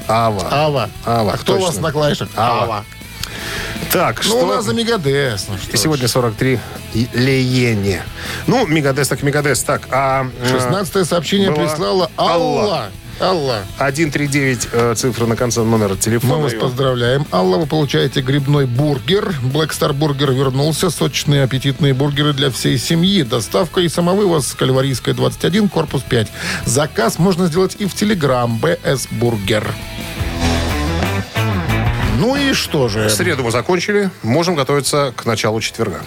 Ава. 0.10 0.48
Ава. 0.52 0.90
Ава, 1.06 1.32
А 1.32 1.38
кто 1.38 1.56
у 1.56 1.60
вас 1.60 1.76
точно. 1.76 1.82
на 1.84 1.92
клавишах? 1.94 2.28
Ава. 2.36 2.84
Так, 3.94 4.24
Ну, 4.26 4.30
что... 4.32 4.44
у 4.44 4.48
нас 4.48 4.66
за 4.66 4.74
Мегадес. 4.74 5.46
Ну, 5.50 5.58
что. 5.58 5.78
Сегодня 5.78 6.08
43 6.08 6.60
и 6.96 7.08
Леене. 7.14 8.02
Ну, 8.48 8.66
Megadeth 8.66 9.08
так 9.08 9.22
Megadeth. 9.22 9.62
Так, 9.62 9.88
а... 9.92 10.26
э, 10.42 10.50
16 10.50 11.08
сообщение 11.08 11.52
была 11.52 11.68
прислала 11.68 12.10
Алла. 12.18 12.62
Алла. 12.64 12.90
Алла. 13.20 13.64
139 13.76 14.70
э, 14.72 14.96
цифра 14.96 15.28
на 15.28 15.36
конце 15.36 15.62
номера 15.62 15.96
телефона. 15.96 16.38
Мы 16.38 16.44
вас 16.46 16.54
поздравляем. 16.56 17.28
Алла, 17.32 17.58
вы 17.58 17.68
получаете 17.68 18.22
грибной 18.22 18.66
бургер. 18.66 19.36
Black 19.44 19.70
Star 19.70 19.96
Burger 19.96 20.34
вернулся. 20.34 20.90
Сочные 20.90 21.44
аппетитные 21.44 21.94
бургеры 21.94 22.34
для 22.34 22.50
всей 22.50 22.80
семьи. 22.80 23.22
Доставка 23.22 23.82
и 23.82 23.90
самовывоз. 23.90 24.56
Кальварийская, 24.56 25.14
21, 25.14 25.70
корпус 25.70 26.02
5. 26.02 26.32
Заказ 26.66 27.20
можно 27.20 27.46
сделать 27.46 27.76
и 27.78 27.86
в 27.86 27.94
Телеграм. 27.94 28.58
BS 28.58 29.08
Burger. 29.12 29.72
Ну 32.20 32.36
и 32.36 32.54
что 32.54 32.88
же? 32.88 33.08
В 33.08 33.12
среду 33.12 33.44
мы 33.44 33.52
закончили. 33.52 34.10
Можем 34.22 34.56
готовиться 34.56 35.14
к 35.16 35.26
началу 35.26 35.60
четверга. 35.62 36.02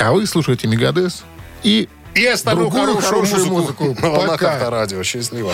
А 0.00 0.12
вы 0.12 0.26
слушаете 0.26 0.66
Мегадес 0.68 1.24
и 1.62 1.88
И 2.14 2.26
оставлю 2.26 2.70
хорошую, 2.70 3.00
хорошую 3.02 3.46
музыку, 3.46 3.84
музыку. 3.84 4.02
на 4.06 4.10
волнах 4.10 4.30
Пока. 4.32 4.52
Авторадио. 4.54 5.02
Счастливо. 5.02 5.52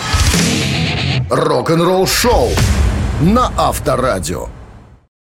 Рок-н-ролл-шоу 1.29 2.49
на 3.21 3.51
Авторадио. 3.57 4.49